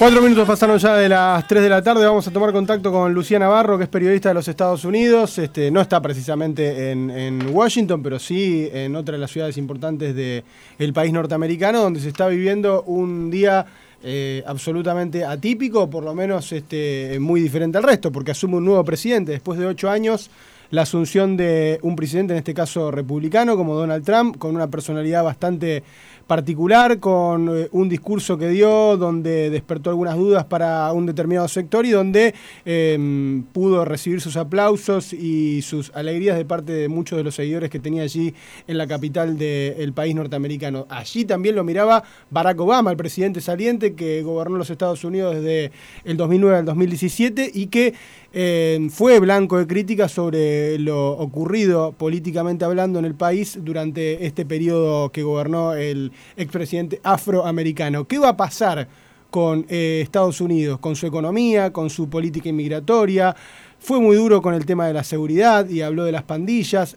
Cuatro 0.00 0.22
minutos 0.22 0.46
pasaron 0.46 0.78
ya 0.78 0.94
de 0.94 1.08
las 1.08 1.44
3 1.48 1.60
de 1.60 1.68
la 1.68 1.82
tarde. 1.82 2.06
Vamos 2.06 2.24
a 2.28 2.30
tomar 2.30 2.52
contacto 2.52 2.92
con 2.92 3.12
Lucía 3.12 3.40
Navarro, 3.40 3.76
que 3.76 3.82
es 3.82 3.90
periodista 3.90 4.28
de 4.28 4.34
los 4.36 4.46
Estados 4.46 4.84
Unidos. 4.84 5.38
Este, 5.38 5.72
no 5.72 5.80
está 5.80 6.00
precisamente 6.00 6.92
en, 6.92 7.48
Washington, 7.52 8.00
pero 8.00 8.20
sí 8.20 8.68
en 8.72 8.94
otra 8.94 9.14
de 9.14 9.18
las 9.18 9.32
ciudades 9.32 9.56
importantes 9.56 10.14
del 10.14 10.92
país 10.92 11.12
norteamericano, 11.12 11.80
donde 11.80 11.98
se 11.98 12.10
está 12.10 12.28
viviendo 12.28 12.84
un 12.84 13.28
día 13.28 13.66
eh, 14.04 14.44
absolutamente 14.46 15.24
atípico, 15.24 15.90
por 15.90 16.04
lo 16.04 16.14
menos 16.14 16.52
este, 16.52 17.18
muy 17.18 17.40
diferente 17.40 17.78
al 17.78 17.82
resto, 17.82 18.12
porque 18.12 18.30
asume 18.30 18.58
un 18.58 18.66
nuevo 18.66 18.84
presidente 18.84 19.32
después 19.32 19.58
de 19.58 19.66
ocho 19.66 19.90
años 19.90 20.30
la 20.70 20.82
asunción 20.82 21.36
de 21.36 21.78
un 21.82 21.96
presidente, 21.96 22.34
en 22.34 22.38
este 22.38 22.54
caso 22.54 22.90
republicano, 22.90 23.56
como 23.56 23.74
Donald 23.74 24.04
Trump, 24.04 24.36
con 24.36 24.54
una 24.54 24.68
personalidad 24.68 25.24
bastante 25.24 25.82
particular, 26.28 27.00
con 27.00 27.48
eh, 27.48 27.68
un 27.72 27.88
discurso 27.88 28.36
que 28.36 28.48
dio 28.50 28.98
donde 28.98 29.48
despertó 29.48 29.88
algunas 29.88 30.14
dudas 30.14 30.44
para 30.44 30.92
un 30.92 31.06
determinado 31.06 31.48
sector 31.48 31.86
y 31.86 31.90
donde 31.90 32.34
em, 32.66 33.42
pudo 33.44 33.86
recibir 33.86 34.20
sus 34.20 34.36
aplausos 34.36 35.14
y 35.14 35.62
sus 35.62 35.90
alegrías 35.94 36.36
de 36.36 36.44
parte 36.44 36.72
de 36.72 36.88
muchos 36.88 37.16
de 37.16 37.24
los 37.24 37.34
seguidores 37.34 37.70
que 37.70 37.80
tenía 37.80 38.02
allí 38.02 38.34
en 38.66 38.76
la 38.76 38.86
capital 38.86 39.38
del 39.38 39.92
país 39.94 40.14
norteamericano. 40.14 40.86
Allí 40.90 41.24
también 41.24 41.56
lo 41.56 41.64
miraba 41.64 42.04
Barack 42.30 42.60
Obama, 42.60 42.90
el 42.90 42.98
presidente 42.98 43.40
saliente 43.40 43.94
que 43.94 44.22
gobernó 44.22 44.58
los 44.58 44.68
Estados 44.68 45.02
Unidos 45.04 45.34
desde 45.34 45.72
el 46.04 46.18
2009 46.18 46.58
al 46.58 46.64
2017 46.66 47.52
y 47.54 47.68
que 47.68 47.94
em, 48.34 48.90
fue 48.90 49.18
blanco 49.18 49.56
de 49.56 49.66
críticas 49.66 50.12
sobre 50.12 50.78
lo 50.78 51.12
ocurrido 51.12 51.92
políticamente 51.92 52.66
hablando 52.66 52.98
en 52.98 53.06
el 53.06 53.14
país 53.14 53.58
durante 53.62 54.26
este 54.26 54.44
periodo 54.44 55.08
que 55.08 55.22
gobernó 55.22 55.72
el 55.72 56.12
expresidente 56.36 57.00
afroamericano. 57.02 58.06
¿Qué 58.06 58.18
va 58.18 58.30
a 58.30 58.36
pasar 58.36 58.88
con 59.30 59.66
eh, 59.68 60.00
Estados 60.02 60.40
Unidos, 60.40 60.78
con 60.78 60.96
su 60.96 61.06
economía, 61.06 61.72
con 61.72 61.90
su 61.90 62.08
política 62.08 62.48
inmigratoria? 62.48 63.34
Fue 63.78 64.00
muy 64.00 64.16
duro 64.16 64.42
con 64.42 64.54
el 64.54 64.66
tema 64.66 64.86
de 64.86 64.94
la 64.94 65.04
seguridad 65.04 65.68
y 65.68 65.82
habló 65.82 66.04
de 66.04 66.12
las 66.12 66.24
pandillas. 66.24 66.96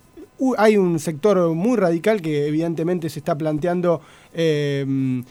hay 0.57 0.77
un 0.77 0.99
sector 0.99 1.53
muy 1.53 1.77
radical 1.77 2.21
que 2.21 2.47
evidentemente 2.47 3.09
se 3.09 3.19
está 3.19 3.37
planteando 3.37 4.01
eh, 4.33 5.23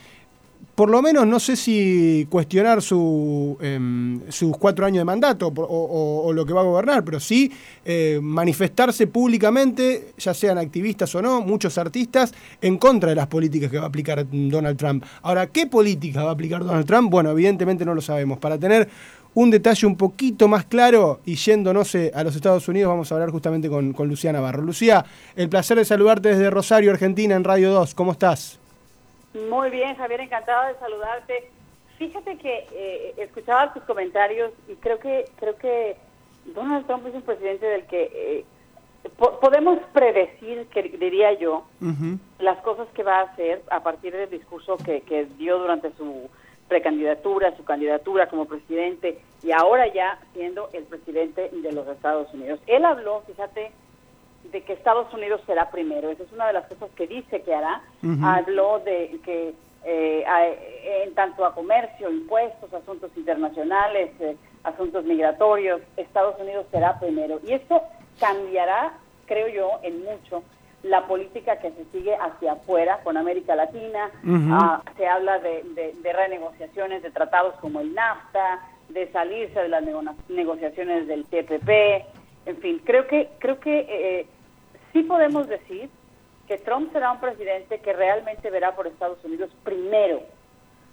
por 0.74 0.88
lo 0.88 1.02
menos 1.02 1.26
no 1.26 1.38
sé 1.38 1.56
si 1.56 2.26
cuestionar 2.30 2.80
su, 2.80 3.58
em, 3.60 4.20
sus 4.30 4.56
cuatro 4.56 4.86
años 4.86 5.00
de 5.00 5.04
mandato 5.04 5.52
o, 5.54 6.32
lo 6.32 6.46
que 6.46 6.52
va 6.52 6.62
a 6.62 6.64
gobernar, 6.64 7.04
pero 7.04 7.20
sí 7.20 7.52
eh, 7.84 8.18
manifestarse 8.22 9.06
públicamente, 9.06 10.12
ya 10.16 10.32
sean 10.32 10.56
activistas 10.56 11.14
o 11.14 11.20
no, 11.20 11.42
muchos 11.42 11.76
artistas, 11.76 12.32
en 12.62 12.78
contra 12.78 13.10
de 13.10 13.16
las 13.16 13.26
políticas 13.26 13.70
que 13.70 13.78
va 13.78 13.84
a 13.84 13.88
aplicar 13.88 14.26
Donald 14.30 14.78
Trump. 14.78 15.04
Ahora, 15.22 15.48
¿qué 15.48 15.66
política 15.66 16.22
va 16.22 16.30
a 16.30 16.32
aplicar 16.32 16.64
Donald 16.64 16.86
Trump? 16.86 17.10
Bueno, 17.10 17.30
evidentemente 17.30 17.84
no 17.84 17.94
lo 17.94 18.00
sabemos. 18.00 18.38
Para 18.38 18.56
tener 18.56 18.88
un 19.34 19.50
detalle 19.50 19.86
un 19.86 19.96
poquito 19.96 20.48
más 20.48 20.64
claro 20.64 21.20
y 21.26 21.34
yéndonos 21.34 21.94
a 21.94 22.24
los 22.24 22.34
Estados 22.34 22.66
Unidos, 22.68 22.88
vamos 22.88 23.10
a 23.10 23.16
hablar 23.16 23.30
justamente 23.30 23.68
con, 23.68 23.92
con 23.92 24.08
Lucía 24.08 24.32
Navarro. 24.32 24.62
Lucía, 24.62 25.04
el 25.36 25.48
placer 25.48 25.76
de 25.76 25.84
saludarte 25.84 26.30
desde 26.30 26.48
Rosario, 26.50 26.90
Argentina, 26.90 27.34
en 27.34 27.44
Radio 27.44 27.70
2. 27.70 27.94
¿Cómo 27.94 28.12
estás? 28.12 28.59
Muy 29.34 29.70
bien, 29.70 29.96
Javier, 29.96 30.20
encantado 30.20 30.68
de 30.68 30.78
saludarte. 30.78 31.50
Fíjate 31.98 32.38
que 32.38 32.66
eh, 32.72 33.14
escuchaba 33.18 33.72
tus 33.72 33.82
comentarios 33.84 34.52
y 34.68 34.74
creo 34.76 34.98
que 34.98 35.26
creo 35.36 35.56
que 35.56 35.96
Donald 36.46 36.86
Trump 36.86 37.06
es 37.06 37.14
un 37.14 37.22
presidente 37.22 37.66
del 37.66 37.86
que 37.86 38.10
eh, 38.14 38.44
podemos 39.40 39.78
predecir, 39.92 40.66
que 40.66 40.82
diría 40.82 41.32
yo, 41.34 41.64
las 42.38 42.58
cosas 42.58 42.88
que 42.94 43.02
va 43.02 43.20
a 43.20 43.22
hacer 43.22 43.62
a 43.70 43.82
partir 43.82 44.14
del 44.14 44.28
discurso 44.28 44.76
que, 44.76 45.02
que 45.02 45.26
dio 45.38 45.58
durante 45.58 45.92
su 45.92 46.28
precandidatura, 46.68 47.56
su 47.56 47.64
candidatura 47.64 48.28
como 48.28 48.44
presidente 48.44 49.18
y 49.42 49.52
ahora 49.52 49.92
ya 49.92 50.18
siendo 50.32 50.70
el 50.72 50.84
presidente 50.84 51.50
de 51.50 51.72
los 51.72 51.86
Estados 51.88 52.32
Unidos. 52.32 52.60
Él 52.66 52.84
habló, 52.84 53.22
fíjate, 53.26 53.72
de 54.44 54.62
que 54.62 54.72
Estados 54.72 55.12
Unidos 55.12 55.40
será 55.46 55.70
primero. 55.70 56.10
Esa 56.10 56.24
es 56.24 56.32
una 56.32 56.46
de 56.46 56.54
las 56.54 56.66
cosas 56.66 56.90
que 56.96 57.06
dice 57.06 57.42
que 57.42 57.54
hará. 57.54 57.82
Habló 58.22 58.80
de 58.80 59.18
que 59.24 59.54
eh, 59.84 60.24
en 61.04 61.14
tanto 61.14 61.44
a 61.44 61.54
comercio, 61.54 62.10
impuestos, 62.10 62.72
asuntos 62.72 63.10
internacionales, 63.16 64.10
eh, 64.20 64.36
asuntos 64.64 65.04
migratorios, 65.04 65.80
Estados 65.96 66.38
Unidos 66.40 66.66
será 66.70 66.98
primero. 66.98 67.40
Y 67.46 67.52
esto 67.52 67.82
cambiará, 68.18 68.94
creo 69.26 69.48
yo, 69.48 69.80
en 69.82 70.04
mucho 70.04 70.42
la 70.82 71.06
política 71.06 71.58
que 71.58 71.70
se 71.72 71.84
sigue 71.92 72.14
hacia 72.16 72.52
afuera 72.52 73.00
con 73.04 73.16
América 73.16 73.54
Latina. 73.54 74.10
Ah, 74.50 74.82
se 74.96 75.06
habla 75.06 75.38
de, 75.38 75.62
de, 76.02 76.12
renegociaciones 76.12 77.02
de 77.02 77.10
tratados 77.10 77.54
como 77.60 77.80
el 77.80 77.94
NAFTA, 77.94 78.60
de 78.88 79.10
salirse 79.12 79.60
de 79.60 79.68
las 79.68 79.84
negociaciones 80.28 81.06
del 81.06 81.24
TPP. 81.24 81.68
En 82.46 82.56
fin, 82.58 82.80
creo 82.84 83.06
que 83.06 83.28
creo 83.38 83.60
que 83.60 83.86
eh, 83.88 84.26
sí 84.92 85.02
podemos 85.02 85.48
decir 85.48 85.88
que 86.50 86.58
Trump 86.58 86.92
será 86.92 87.12
un 87.12 87.20
presidente 87.20 87.78
que 87.78 87.92
realmente 87.92 88.50
verá 88.50 88.74
por 88.74 88.86
Estados 88.86 89.24
Unidos 89.24 89.50
primero. 89.62 90.20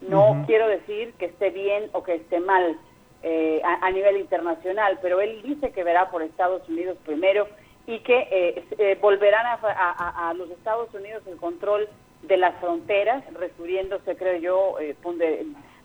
No 0.02 0.44
quiero 0.46 0.68
decir 0.68 1.14
que 1.14 1.26
esté 1.26 1.50
bien 1.50 1.90
o 1.94 2.04
que 2.04 2.16
esté 2.16 2.40
mal 2.40 2.78
eh, 3.24 3.62
a, 3.64 3.90
nivel 3.90 4.18
internacional, 4.18 5.00
pero 5.02 5.20
él 5.20 5.42
dice 5.42 5.72
que 5.72 5.84
verá 5.84 6.12
por 6.12 6.22
Estados 6.22 6.68
Unidos 6.70 6.98
primero 7.04 7.48
y 7.88 8.00
que 8.02 8.28
eh, 8.30 8.64
eh, 8.78 9.00
volverán 9.02 9.46
a, 9.64 10.34
los 10.36 10.52
Estados 10.52 10.94
Unidos 10.94 11.24
el 11.26 11.38
control 11.38 11.90
de 12.22 12.38
las 12.38 12.56
fronteras, 12.60 13.24
refiriéndose, 13.34 14.16
creo 14.16 14.38
yo, 14.38 14.78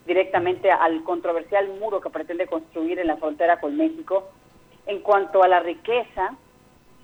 directamente 0.05 0.71
al 0.71 1.03
controversial 1.05 1.69
muro 1.81 2.03
que 2.03 2.11
pretende 2.11 2.47
construir 2.47 2.99
en 2.99 3.07
la 3.07 3.17
frontera 3.17 3.59
con 3.61 3.77
México. 3.77 4.29
En 4.87 5.01
cuanto 5.01 5.43
a 5.43 5.49
la 5.49 5.61
riqueza, 5.61 6.37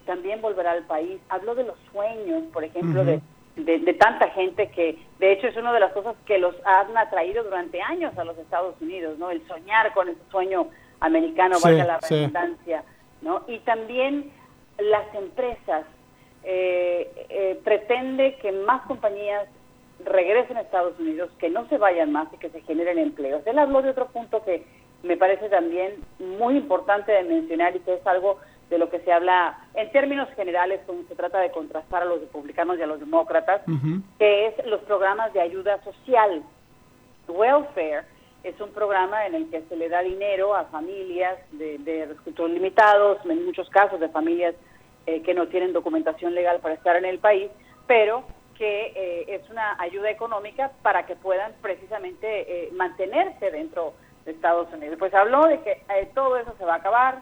también 0.09 0.41
volverá 0.41 0.73
al 0.73 0.85
país. 0.85 1.21
Habló 1.29 1.55
de 1.55 1.65
los 1.65 1.77
sueños, 1.93 2.45
por 2.51 2.65
ejemplo, 2.65 3.05
de, 3.05 3.21
de, 3.57 3.95
tanta 3.95 4.31
gente 4.31 4.71
que, 4.71 4.99
de 5.19 5.33
hecho, 5.33 5.49
es 5.49 5.57
una 5.57 5.71
de 5.71 5.81
las 5.81 5.93
cosas 5.93 6.17
que 6.25 6.39
los 6.39 6.55
han 6.65 6.97
atraído 6.97 7.45
durante 7.45 7.83
años 7.83 8.17
a 8.17 8.25
los 8.25 8.39
Estados 8.39 8.75
Unidos, 8.81 9.19
¿no? 9.19 9.31
El 9.31 9.47
soñar 9.47 9.93
con 9.93 10.09
ese 10.09 10.23
sueño 10.31 10.69
americano, 11.01 11.59
valga 11.63 11.85
la 11.85 11.99
redundancia, 11.99 12.85
¿no? 13.21 13.43
Y 13.47 13.59
también 13.61 14.33
las 14.79 15.15
empresas. 15.15 15.85
Eh, 16.45 17.27
eh, 17.29 17.61
pretende 17.63 18.37
que 18.37 18.53
más 18.53 18.81
compañías 18.87 19.47
regresen 20.05 20.57
a 20.57 20.63
Estados 20.63 20.99
Unidos, 20.99 21.31
que 21.39 21.51
no 21.51 21.69
se 21.69 21.77
vayan 21.77 22.13
más 22.13 22.33
y 22.33 22.39
que 22.39 22.49
se 22.49 22.63
generen 22.63 22.97
empleos. 22.97 23.43
Él 23.45 23.59
habló 23.59 23.83
de 23.83 23.91
otro 23.91 24.07
punto 24.07 24.43
que 24.45 24.65
me 25.03 25.17
parece 25.17 25.49
también 25.51 25.97
muy 26.19 26.57
importante 26.57 27.13
de 27.13 27.25
mencionar 27.25 27.77
y 27.77 27.81
que 27.81 27.95
es 27.95 28.07
algo 28.07 28.39
de 28.71 28.79
lo 28.79 28.91
que 28.91 29.01
se 29.01 29.13
habla 29.13 29.59
en 29.75 29.91
términos 29.93 30.29
generales 30.37 30.81
cuando 30.85 31.09
se 31.09 31.15
trata 31.15 31.41
de 31.41 31.51
contrastar 31.51 32.03
a 32.03 32.07
los 32.07 32.21
republicanos 32.21 32.79
y 32.79 32.83
a 32.83 32.87
los 32.87 33.01
demócratas, 33.01 33.63
que 34.19 34.47
es 34.47 34.67
los 34.67 34.81
programas 34.83 35.33
de 35.33 35.41
ayuda 35.41 35.83
social. 35.83 36.43
Welfare 37.29 38.05
es 38.45 38.61
un 38.61 38.71
programa 38.71 39.27
en 39.27 39.35
el 39.35 39.51
que 39.51 39.63
se 39.69 39.77
le 39.77 39.89
da 39.89 40.01
dinero 40.03 40.55
a 40.55 40.65
familias 40.67 41.39
de, 41.53 41.79
de 41.79 42.07
recursos 42.07 42.51
limitados, 42.51 43.19
en 43.25 43.45
muchos 43.45 43.69
casos 43.71 44.01
de 44.01 44.09
familias 44.09 44.55
eh, 45.07 45.23
que 45.23 45.33
no 45.33 45.49
tienen 45.49 45.73
documentación 45.73 46.35
legal 46.35 46.61
para 46.61 46.75
estar 46.75 46.95
en 46.97 47.07
el 47.07 47.19
país, 47.19 47.51
pero 47.87 48.25
que 48.59 48.93
eh, 48.95 49.25
es 49.29 49.49
una 49.49 49.81
ayuda 49.81 50.11
económica 50.11 50.71
para 50.83 51.07
que 51.07 51.17
puedan 51.17 51.53
precisamente 51.63 52.27
eh, 52.67 52.71
mantenerse 52.73 53.51
dentro 53.51 53.95
de 54.27 54.33
Estados 54.33 54.71
Unidos. 54.73 54.97
Pues 54.99 55.15
habló 55.15 55.47
de 55.47 55.61
que 55.61 55.83
todo 56.15 56.37
eso 56.37 56.55
se 56.59 56.65
va 56.67 56.75
a 56.75 56.77
acabar, 56.77 57.21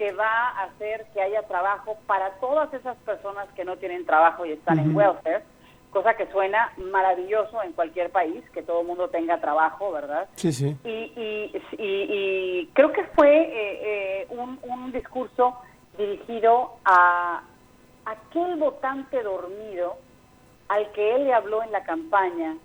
que 0.00 0.12
va 0.12 0.48
a 0.48 0.62
hacer 0.62 1.04
que 1.12 1.20
haya 1.20 1.42
trabajo 1.42 1.98
para 2.06 2.30
todas 2.40 2.72
esas 2.72 2.96
personas 3.04 3.46
que 3.54 3.66
no 3.66 3.76
tienen 3.76 4.06
trabajo 4.06 4.46
y 4.46 4.52
están 4.52 4.78
en 4.78 4.96
welfare, 4.96 5.42
cosa 5.90 6.14
que 6.14 6.26
suena 6.28 6.72
maravilloso 6.78 7.62
en 7.62 7.74
cualquier 7.74 8.08
país, 8.08 8.42
que 8.54 8.62
todo 8.62 8.80
el 8.80 8.86
mundo 8.86 9.10
tenga 9.10 9.42
trabajo, 9.42 9.92
¿verdad? 9.92 10.26
Sí, 10.36 10.54
sí. 10.54 10.74
Y, 10.84 11.52
y, 11.76 12.66
creo 12.72 12.92
que 12.92 13.04
fue 13.14 13.42
eh, 13.42 13.50
eh, 14.22 14.26
un, 14.30 14.58
un 14.62 14.90
discurso 14.90 15.58
dirigido 15.98 16.76
a 16.86 17.42
aquel 18.06 18.56
votante 18.56 19.22
dormido 19.22 19.98
al 20.68 20.90
que 20.92 21.14
él 21.14 21.24
le 21.24 21.34
habló 21.34 21.62
en 21.62 21.72
la 21.72 21.84
campaña 21.84 22.56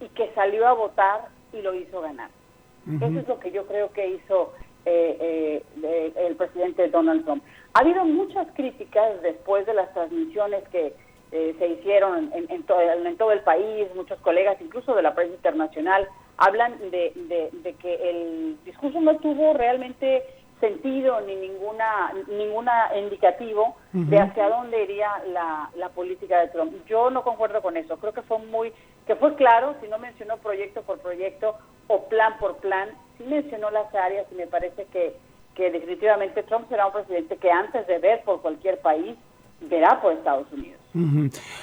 y 0.00 0.06
que 0.10 0.32
salió 0.36 0.68
a 0.68 0.74
votar 0.74 1.26
y 1.52 1.60
lo 1.60 1.74
hizo 1.74 2.00
ganar. 2.02 2.30
Eso 2.86 3.18
es 3.18 3.26
lo 3.26 3.40
que 3.40 3.50
yo 3.50 3.66
creo 3.66 3.90
que 3.90 4.06
hizo 4.10 4.52
eh, 4.86 5.62
eh, 5.82 6.12
el 6.16 6.36
presidente 6.36 6.88
Donald 6.88 7.24
Trump. 7.24 7.42
Ha 7.74 7.80
habido 7.80 8.04
muchas 8.04 8.46
críticas 8.54 9.20
después 9.20 9.66
de 9.66 9.74
las 9.74 9.92
transmisiones 9.92 10.66
que 10.68 10.94
eh, 11.32 11.56
se 11.58 11.68
hicieron 11.68 12.30
en, 12.32 12.46
en, 12.48 12.62
todo 12.62 13.32
el 13.32 13.40
país, 13.40 13.88
muchos 13.96 14.18
colegas, 14.20 14.56
incluso 14.60 14.94
de 14.94 15.02
la 15.02 15.14
prensa 15.14 15.34
internacional, 15.34 16.08
hablan 16.36 16.78
de, 16.90 17.12
de, 17.62 17.72
que 17.74 18.10
el 18.10 18.56
discurso 18.64 19.00
no 19.00 19.16
tuvo 19.16 19.52
realmente 19.54 20.22
sentido 20.60 21.20
ni 21.20 21.34
ninguna 21.34 22.14
ninguna 22.28 22.90
indicativo 22.96 23.76
de 23.92 24.18
hacia 24.18 24.48
dónde 24.48 24.84
iría 24.84 25.10
la, 25.32 25.70
la 25.76 25.88
política 25.90 26.40
de 26.40 26.48
Trump. 26.48 26.72
Yo 26.86 27.10
no 27.10 27.22
concuerdo 27.24 27.60
con 27.60 27.76
eso. 27.76 27.98
Creo 27.98 28.12
que 28.12 28.22
fue 28.22 28.38
muy 28.38 28.72
que 29.06 29.16
fue 29.16 29.34
claro, 29.36 29.74
si 29.80 29.88
no 29.88 29.98
mencionó 29.98 30.36
proyecto 30.38 30.82
por 30.82 30.98
proyecto 30.98 31.56
o 31.88 32.08
plan 32.08 32.38
por 32.38 32.56
plan, 32.56 32.88
sí 33.18 33.24
mencionó 33.24 33.70
las 33.70 33.94
áreas 33.94 34.26
y 34.32 34.34
me 34.34 34.46
parece 34.46 34.86
que, 34.92 35.14
que 35.54 35.70
definitivamente 35.70 36.42
Trump 36.42 36.68
será 36.68 36.86
un 36.86 36.92
presidente 36.92 37.36
que 37.36 37.50
antes 37.50 37.86
de 37.86 37.98
ver 37.98 38.22
por 38.24 38.42
cualquier 38.42 38.80
país, 38.80 39.16
verá 39.60 40.00
por 40.00 40.12
Estados 40.12 40.46
Unidos. 40.52 40.76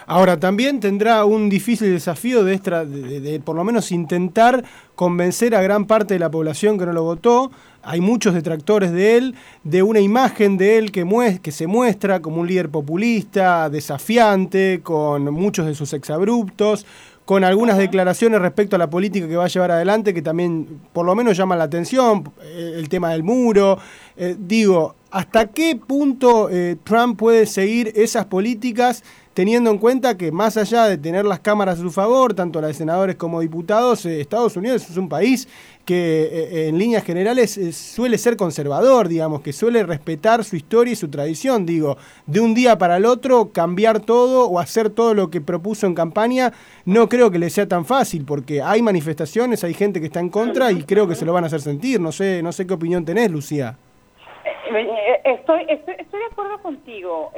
Ahora, 0.06 0.40
también 0.40 0.80
tendrá 0.80 1.26
un 1.26 1.50
difícil 1.50 1.92
desafío 1.92 2.44
de, 2.44 2.60
de, 2.60 3.40
por 3.40 3.56
lo 3.56 3.64
menos 3.64 3.92
intentar 3.92 4.64
convencer 4.96 5.56
a 5.56 5.62
gran 5.62 5.86
parte 5.86 6.14
de 6.14 6.20
la 6.20 6.30
población 6.30 6.78
que 6.78 6.86
no 6.86 6.94
lo 6.94 7.04
votó. 7.04 7.52
Hay 7.82 8.00
muchos 8.00 8.36
detractores 8.36 8.92
de 8.92 9.18
él, 9.18 9.36
de 9.64 9.82
una 9.82 10.00
imagen 10.00 10.58
de 10.58 10.78
él 10.78 10.92
que, 10.92 11.06
que 11.42 11.52
se 11.52 11.68
muestra 11.68 12.22
como 12.22 12.42
un 12.42 12.48
líder 12.48 12.70
populista, 12.70 13.70
desafiante, 13.70 14.82
con 14.84 15.26
muchos 15.34 15.66
de 15.66 15.74
sus 15.74 15.94
exabruptos, 15.94 16.86
con 17.26 17.44
algunas 17.44 17.78
declaraciones 17.78 18.42
respecto 18.42 18.76
a 18.76 18.80
la 18.80 18.90
política 18.90 19.28
que 19.28 19.36
va 19.36 19.46
a 19.46 19.48
llevar 19.48 19.72
adelante 19.72 20.14
que 20.14 20.22
también 20.22 20.82
por 20.92 21.06
lo 21.06 21.16
menos 21.16 21.38
llaman 21.38 21.58
la 21.58 21.66
atención, 21.66 22.32
eh, 22.42 22.74
el 22.76 22.90
tema 22.90 23.12
del 23.12 23.24
muro. 23.24 23.80
Eh, 24.18 24.36
digo, 24.38 24.96
¿hasta 25.12 25.48
qué 25.48 25.76
punto 25.76 26.50
eh, 26.50 26.78
Trump 26.84 27.18
puede 27.18 27.46
seguir 27.46 27.94
esas 27.96 28.26
políticas 28.26 29.04
teniendo 29.34 29.72
en 29.72 29.78
cuenta 29.78 30.18
que 30.18 30.32
más 30.32 30.58
allá 30.58 30.86
de 30.86 30.98
tener 30.98 31.26
las 31.26 31.40
cámaras 31.40 31.80
a 31.80 31.82
su 31.82 31.92
favor, 31.92 32.34
tanto 32.34 32.62
la 32.62 32.68
de 32.68 32.74
senadores 32.74 33.16
como 33.16 33.42
diputados, 33.42 34.06
Estados 34.06 34.56
Unidos 34.56 34.90
es 34.90 34.98
un 34.98 35.10
país 35.10 35.48
que 35.86 36.70
en 36.70 36.78
líneas 36.78 37.04
generales 37.04 37.60
suele 37.76 38.18
ser 38.18 38.38
conservador, 38.38 39.10
digamos, 39.10 39.42
que 39.42 39.52
suele 39.52 39.84
respetar 39.84 40.44
su 40.46 40.56
historia 40.56 40.94
y 40.94 40.96
su 40.96 41.10
tradición, 41.10 41.66
digo, 41.66 41.98
de 42.26 42.40
un 42.40 42.54
día 42.54 42.78
para 42.78 42.98
el 42.98 43.06
otro 43.06 43.52
cambiar 43.52 44.00
todo 44.00 44.48
o 44.48 44.60
hacer 44.60 44.90
todo 44.90 45.14
lo 45.14 45.30
que 45.30 45.42
propuso 45.42 45.86
en 45.86 45.94
campaña, 45.94 46.54
no 46.86 47.10
creo 47.10 47.32
que 47.32 47.40
le 47.40 47.50
sea 47.50 47.68
tan 47.68 47.86
fácil, 47.86 48.24
porque 48.26 48.62
hay 48.62 48.82
manifestaciones, 48.82 49.64
hay 49.64 49.74
gente 49.74 50.00
que 50.00 50.06
está 50.08 50.20
en 50.20 50.30
contra 50.30 50.72
y 50.72 50.84
creo 50.84 51.08
que 51.08 51.16
se 51.16 51.26
lo 51.26 51.34
van 51.34 51.44
a 51.44 51.48
hacer 51.48 51.62
sentir, 51.62 52.00
no 52.00 52.12
sé, 52.12 52.42
no 52.42 52.52
sé 52.52 52.66
qué 52.66 52.74
opinión 52.74 53.04
tenés, 53.04 53.30
Lucía. 53.30 53.78
Eh, 54.46 54.80
eh, 54.80 55.22
estoy, 55.26 55.66
estoy, 55.68 55.96
estoy 56.00 56.20
de 56.20 56.26
acuerdo 56.26 56.62
contigo, 56.62 57.32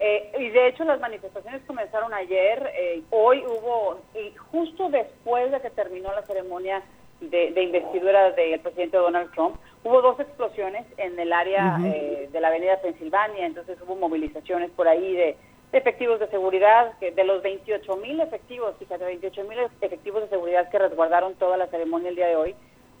eh, 0.00 0.32
y 0.38 0.48
de 0.48 0.68
hecho 0.68 0.84
las 0.84 0.98
manifestaciones 1.00 1.62
comenzaron 1.66 2.12
ayer, 2.14 3.04
hoy 3.10 3.44
hubo, 3.46 4.00
y 4.14 4.34
justo 4.50 4.88
después 4.88 5.50
de 5.52 5.60
que 5.60 5.70
terminó 5.70 6.12
la 6.12 6.22
ceremonia 6.22 6.82
de, 7.20 7.62
investidura 7.62 8.32
del 8.32 8.60
presidente 8.60 8.96
Donald 8.96 9.30
Trump, 9.32 9.56
hubo 9.84 10.00
dos 10.02 10.18
explosiones 10.18 10.86
en 10.96 11.18
el 11.18 11.32
área 11.32 11.78
de 11.78 12.40
la 12.40 12.48
avenida 12.48 12.80
Pensilvania, 12.80 13.46
entonces 13.46 13.78
hubo 13.86 13.94
movilizaciones 13.94 14.70
por 14.70 14.88
ahí 14.88 15.14
de, 15.14 15.36
efectivos 15.72 16.18
de 16.18 16.28
seguridad, 16.28 16.92
que 16.98 17.12
de 17.12 17.24
los 17.24 17.42
28 17.42 17.96
mil 17.96 18.20
efectivos, 18.20 18.74
fíjate, 18.78 19.04
28 19.04 19.44
mil 19.44 19.58
efectivos 19.80 20.22
de 20.22 20.28
seguridad 20.28 20.68
que 20.68 20.78
resguardaron 20.78 21.34
toda 21.34 21.56
la 21.56 21.68
ceremonia 21.68 22.08
el 22.08 22.16
día 22.16 22.26
de 22.26 22.36
hoy, 22.36 22.54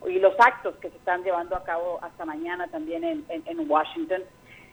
y 0.06 0.18
los 0.18 0.34
actos 0.38 0.76
que 0.76 0.88
se 0.88 0.96
están 0.96 1.22
llevando 1.24 1.56
a 1.56 1.64
cabo 1.64 1.98
hasta 2.02 2.24
mañana 2.24 2.68
también 2.68 3.04
en, 3.04 3.24
en, 3.28 3.70
Washington. 3.70 4.22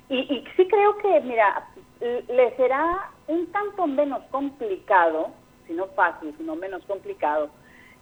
Y, 0.09 0.19
y, 0.19 0.43
sí 0.55 0.67
creo 0.67 0.97
que, 0.97 1.21
mira, 1.21 1.67
le 1.99 2.55
será 2.55 3.11
un 3.27 3.47
tanto 3.51 3.87
menos 3.87 4.21
complicado, 4.31 5.31
si 5.65 5.73
no 5.73 5.87
fácil, 5.87 6.33
sino 6.37 6.55
menos 6.55 6.83
complicado, 6.85 7.49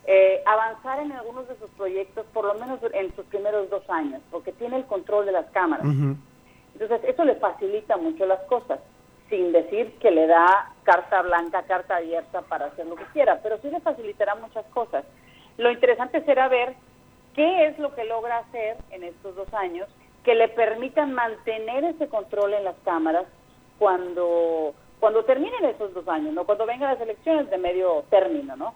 eh, 0.06 0.44
avanzar 0.46 1.00
en 1.00 1.12
algunos 1.12 1.48
de 1.48 1.58
sus 1.58 1.70
proyectos, 1.72 2.26
por 2.34 2.46
lo 2.46 2.54
menos 2.56 2.80
en 2.94 3.16
sus 3.16 3.26
primeros 3.26 3.70
dos 3.70 3.90
años, 3.90 4.22
porque 4.30 4.52
tiene 4.52 4.78
el 4.78 4.86
control 4.86 5.26
de 5.26 5.32
las 5.32 5.48
cámaras. 5.48 5.86
Entonces, 5.86 7.02
eso 7.06 7.26
le 7.26 7.36
facilita 7.36 7.98
mucho 7.98 8.26
las 8.26 8.42
cosas, 8.42 8.80
sin 9.30 9.52
decir 9.52 9.98
que 10.00 10.12
le 10.12 10.28
da 10.28 10.74
carta 10.84 11.24
blanca, 11.24 11.64
carta 11.64 11.96
abierta 11.96 12.42
para 12.42 12.68
hacer 12.68 12.86
lo 12.86 12.96
que 12.96 13.06
quiera, 13.06 13.40
pero 13.42 13.58
sí 13.62 13.70
le 13.70 13.80
facilitará 13.80 14.36
muchas 14.36 14.66
cosas. 14.68 15.06
Lo 15.58 15.72
interesante 15.72 16.24
será 16.26 16.50
ver 16.50 16.76
qué 17.34 17.68
es 17.68 17.80
lo 17.80 17.96
que 17.96 18.04
logra 18.04 18.38
hacer 18.40 18.78
en 18.92 19.04
estos 19.04 19.36
dos 19.36 19.52
años 19.56 19.88
que 20.26 20.36
le 20.36 20.50
permitan 20.50 21.14
mantener 21.14 21.86
ese 21.86 22.10
control 22.10 22.56
en 22.56 22.66
las 22.66 22.76
cámaras 22.84 23.26
cuando 23.80 24.74
cuando 25.00 25.24
terminen 25.24 25.64
esos 25.66 25.94
dos 25.94 26.08
años, 26.08 26.34
no 26.34 26.46
cuando 26.46 26.66
vengan 26.66 26.92
las 26.92 27.02
elecciones 27.02 27.50
de 27.50 27.58
medio 27.58 28.04
término, 28.10 28.56
¿no? 28.56 28.74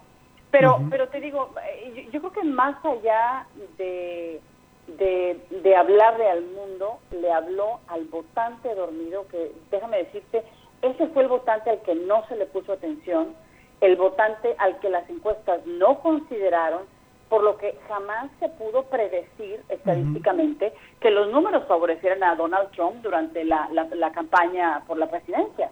Pero 0.50 0.80
pero 0.88 1.08
te 1.08 1.20
digo, 1.20 1.50
eh, 1.66 2.08
yo, 2.12 2.20
creo 2.20 2.32
que 2.32 2.44
más 2.44 2.82
allá 2.84 3.46
de, 3.76 4.40
de, 4.86 5.40
de 5.50 5.76
hablarle 5.76 6.28
al 6.28 6.42
mundo, 6.42 6.98
le 7.10 7.32
habló 7.32 7.80
al 7.88 8.04
votante 8.04 8.74
dormido, 8.74 9.26
que 9.28 9.52
déjame 9.70 9.98
decirte, 9.98 10.44
ese 10.82 11.08
fue 11.08 11.24
el 11.24 11.28
votante 11.28 11.70
al 11.70 11.82
que 11.82 11.94
no 11.94 12.26
se 12.28 12.36
le 12.36 12.46
puso 12.46 12.72
atención, 12.72 13.34
el 13.80 13.96
votante 13.96 14.54
al 14.58 14.78
que 14.78 14.90
las 14.90 15.08
encuestas 15.10 15.64
no 15.66 16.00
consideraron, 16.00 16.82
por 17.30 17.44
lo 17.44 17.56
que 17.56 17.78
jamás 17.88 18.28
se 18.40 18.48
pudo 18.48 18.82
predecir 18.90 19.60
estadísticamente 19.68 20.72
que 21.00 21.10
los 21.12 21.30
números 21.30 21.62
favorecieran 21.68 22.22
a 22.24 22.34
Donald 22.34 22.70
Trump 22.72 22.96
durante 23.02 23.44
la, 23.44 23.68
la, 23.72 24.12
campaña 24.12 24.82
por 24.86 24.98
la 24.98 25.08
presidencia. 25.08 25.70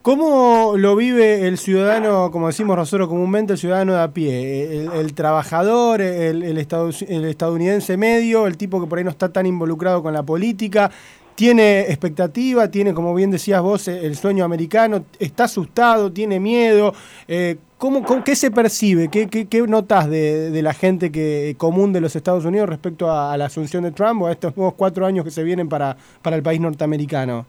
¿Cómo 0.00 0.74
lo 0.76 0.94
vive 0.94 1.48
el 1.48 1.58
ciudadano, 1.58 2.30
como 2.30 2.46
decimos 2.46 2.76
nosotros 2.76 3.08
comúnmente, 3.08 3.54
el 3.54 3.58
ciudadano 3.58 3.94
de 3.94 4.00
a 4.00 4.12
pie? 4.12 4.86
El, 4.94 5.12
trabajador, 5.12 6.00
el, 6.00 6.44
el, 6.44 6.56
el 6.56 7.24
estadounidense 7.24 7.96
medio, 7.96 8.46
el 8.46 8.56
tipo 8.56 8.80
que 8.80 8.86
por 8.86 8.98
ahí 8.98 9.04
no 9.04 9.10
está 9.10 9.32
tan 9.32 9.44
involucrado 9.44 10.04
con 10.04 10.14
la 10.14 10.22
política, 10.22 10.92
tiene 11.38 11.82
expectativa, 11.82 12.68
tiene, 12.68 12.92
como 12.92 13.14
bien 13.14 13.30
decías 13.30 13.62
vos, 13.62 13.86
el 13.86 14.16
sueño 14.16 14.44
americano, 14.44 15.04
está 15.20 15.44
asustado, 15.44 16.12
tiene 16.12 16.40
miedo. 16.40 16.92
Eh, 17.28 17.58
¿cómo, 17.78 18.04
¿Qué 18.24 18.34
se 18.34 18.50
percibe? 18.50 19.08
¿Qué, 19.08 19.28
qué, 19.28 19.46
qué 19.46 19.62
notas 19.62 20.10
de, 20.10 20.50
de, 20.50 20.62
la 20.62 20.74
gente 20.74 21.12
que, 21.12 21.54
común 21.56 21.92
de 21.92 22.00
los 22.00 22.16
Estados 22.16 22.44
Unidos 22.44 22.68
respecto 22.68 23.08
a, 23.08 23.36
la 23.36 23.44
asunción 23.44 23.84
de 23.84 23.92
Trump 23.92 24.22
o 24.22 24.26
a 24.26 24.32
estos 24.32 24.56
nuevos 24.56 24.74
cuatro 24.74 25.06
años 25.06 25.24
que 25.24 25.30
se 25.30 25.44
vienen 25.44 25.68
para, 25.68 25.96
para 26.22 26.34
el 26.34 26.42
país 26.42 26.60
norteamericano? 26.60 27.46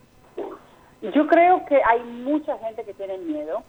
Yo 1.02 1.26
creo 1.26 1.66
que 1.66 1.78
hay 1.84 2.04
mucha 2.04 2.60
gente 2.60 2.84
que 2.84 2.94
tiene 2.94 3.18
miedo. 3.18 3.64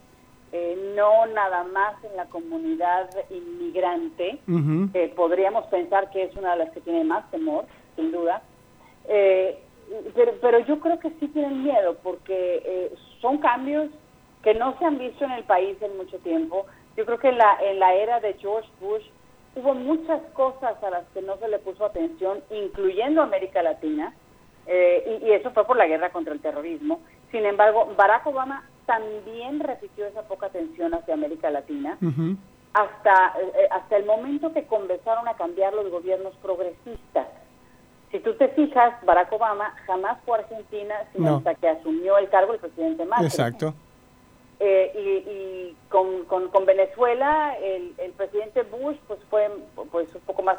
Eh, 0.53 0.93
no 0.97 1.25
nada 1.29 1.65
más 1.65 1.95
en 2.05 2.15
la 2.15 2.27
comunidad 2.27 3.09
inmigrante, 3.31 4.39
podríamos 5.17 5.65
pensar 5.69 6.11
que 6.11 6.25
es 6.25 6.37
una 6.37 6.53
de 6.53 6.59
las 6.59 6.73
que 6.73 6.83
tiene 6.83 7.05
más 7.05 7.31
temor, 7.31 7.65
sin 7.97 8.13
duda. 8.13 8.43
Eh, 9.09 9.59
pero, 10.15 10.33
pero 10.41 10.59
yo 10.61 10.81
creo 10.81 10.99
que 11.01 11.11
sí 11.21 11.29
tienen 11.29 11.65
miedo 11.65 11.97
porque 12.03 12.63
eh, 12.65 12.95
son 13.21 13.39
cambios 13.39 13.89
que 14.43 14.55
no 14.55 14.79
se 14.79 14.85
han 14.85 14.99
visto 14.99 15.25
en 15.25 15.33
el 15.33 15.45
país 15.45 15.77
en 15.81 15.97
mucho 15.97 16.19
tiempo. 16.19 16.67
Yo 16.97 17.05
creo 17.05 17.19
que 17.19 17.29
en 17.29 17.39
la, 17.39 17.59
en 17.63 17.79
la 17.79 17.95
era 17.95 18.21
de 18.21 18.35
George 18.35 18.69
Bush 18.81 19.05
hubo 19.57 19.75
muchas 19.75 20.23
cosas 20.33 20.83
a 20.83 20.91
las 20.91 21.07
que 21.09 21.23
no 21.23 21.37
se 21.39 21.49
le 21.49 21.59
puso 21.59 21.85
atención, 21.85 22.43
incluyendo 22.51 23.23
América 23.23 23.63
Latina, 23.63 24.15
eh, 24.67 25.21
y, 25.23 25.33
eso 25.33 25.51
fue 25.51 25.67
por 25.67 25.77
la 25.77 25.87
guerra 25.87 26.11
contra 26.11 26.33
el 26.33 26.41
terrorismo. 26.41 27.01
Sin 27.31 27.45
embargo, 27.45 27.93
Barack 27.97 28.27
Obama 28.27 28.65
también 28.87 29.61
repitió 29.61 30.07
esa 30.07 30.23
poca 30.23 30.47
atención 30.47 30.95
hacia 30.95 31.15
América 31.15 31.51
Latina. 31.51 31.99
hasta, 32.73 33.35
eh, 33.41 33.69
hasta 33.73 33.97
el 33.97 34.05
momento 34.05 34.53
que 34.53 34.67
comenzaron 34.67 35.27
a 35.27 35.35
cambiar 35.35 35.75
los 35.75 35.91
gobiernos 35.91 36.35
progresistas. 36.37 37.27
Si 38.11 38.19
tú 38.21 38.35
te 38.35 38.49
fijas, 38.49 38.95
Barack 39.05 39.33
Obama 39.33 39.75
jamás 39.87 40.19
fue 40.25 40.39
a 40.39 40.41
Argentina, 40.41 40.95
sino 41.13 41.37
hasta 41.37 41.55
que 41.55 41.69
asumió 41.69 42.19
el 42.19 42.29
cargo 42.29 42.55
el 42.55 42.59
presidente 42.59 43.05
Macri. 43.05 43.27
Exacto. 43.27 43.75
Eh, 44.63 44.93
y, 45.27 45.77
con, 45.89 46.25
con, 46.27 46.67
Venezuela, 46.67 47.57
el, 47.63 47.95
el, 47.97 48.13
presidente 48.13 48.63
Bush 48.65 48.97
pues 49.09 49.19
fue 49.31 49.51
pues 49.91 50.15
un 50.15 50.21
poco 50.21 50.43
más, 50.43 50.59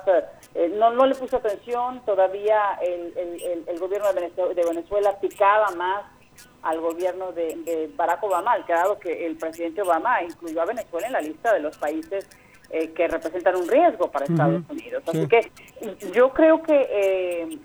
eh, 0.55 0.73
no, 0.75 0.89
no 0.91 1.05
le 1.05 1.13
puso 1.13 1.37
atención, 1.37 2.01
todavía 2.03 2.79
el, 2.81 3.15
el, 3.15 3.63
el 3.67 3.79
gobierno 3.79 4.07
de 4.07 4.21
Venezuela, 4.21 4.53
de 4.55 4.65
Venezuela, 4.65 5.19
picaba 5.19 5.69
más 5.77 6.05
al 6.63 6.79
gobierno 6.81 7.31
de, 7.31 7.55
de 7.57 7.91
Barack 7.95 8.23
Obama, 8.23 8.53
al 8.53 8.63
grado 8.63 8.97
que 8.97 9.27
el 9.27 9.37
presidente 9.37 9.83
Obama 9.83 10.23
incluyó 10.23 10.63
a 10.63 10.65
Venezuela 10.65 11.05
en 11.05 11.13
la 11.13 11.21
lista 11.21 11.53
de 11.53 11.59
los 11.59 11.77
países 11.77 12.27
eh, 12.71 12.91
que 12.91 13.07
representan 13.07 13.55
un 13.55 13.67
riesgo 13.67 14.09
para 14.09 14.25
Estados 14.25 14.63
Unidos. 14.69 15.03
Así 15.05 15.27
que 15.27 15.51
yo 16.13 16.31
creo 16.31 16.63
que, 16.63 16.87
eh, 16.89 17.57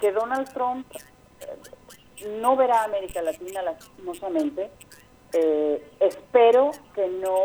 que 0.00 0.12
Donald 0.12 0.52
Trump 0.52 0.86
eh, 0.92 2.28
no 2.40 2.56
verá 2.56 2.82
a 2.82 2.84
América 2.84 3.22
Latina 3.22 3.62
lastimosamente. 3.62 4.70
espero 6.00 6.72
que 6.94 7.06
no, 7.06 7.44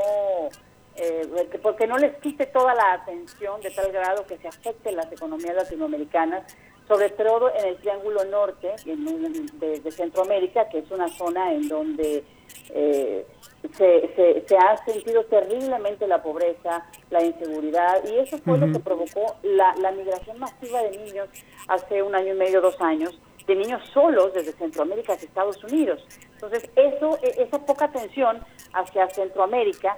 porque 1.62 1.86
no 1.86 1.98
les 2.00 2.16
quite 2.18 2.48
toda 2.48 2.74
la 2.74 2.94
atención 2.94 3.62
de 3.62 3.70
tal 3.70 3.92
grado 3.92 4.26
que 4.26 4.38
se 4.38 4.48
afecte 4.48 4.92
las 4.92 5.12
economías 5.12 5.56
latinoamericanas, 5.56 6.58
sobre 6.88 7.10
todo 7.12 7.54
en 7.54 7.66
el 7.66 7.78
Triángulo 7.78 8.24
Norte 8.26 8.76
de, 8.84 9.80
de 9.80 9.92
Centroamérica, 9.92 10.68
que 10.70 10.80
es 10.80 10.90
una 10.90 11.08
zona 11.10 11.54
en 11.54 11.68
donde 11.68 12.24
eh, 12.70 13.26
se, 13.74 14.44
se, 14.48 14.58
ha 14.58 14.78
sentido 14.86 15.24
terriblemente 15.26 16.08
la 16.08 16.22
pobreza, 16.22 16.86
la 17.10 17.24
inseguridad, 17.24 18.04
y 18.06 18.20
eso 18.20 18.38
fue 18.40 18.58
lo 18.58 18.72
que 18.72 18.80
provocó 18.80 19.36
la, 19.44 19.76
la 19.78 19.92
migración 19.92 20.40
masiva 20.40 20.82
de 20.84 20.98
niños 20.98 21.30
hace 21.68 22.02
un 22.02 22.16
año 22.16 22.34
y 22.34 22.38
medio, 22.38 22.62
dos 22.62 22.80
años, 22.82 23.20
de 23.48 23.56
niños 23.56 23.82
solos 23.94 24.34
desde 24.34 24.54
Centroamérica 24.54 25.14
hacia 25.14 25.28
Estados 25.28 25.64
Unidos. 25.64 26.06
Entonces, 26.34 26.70
eso, 26.76 27.18
e, 27.22 27.44
esa 27.44 27.66
poca 27.66 27.86
atención 27.86 28.40
hacia 28.74 29.10
Centroamérica 29.10 29.98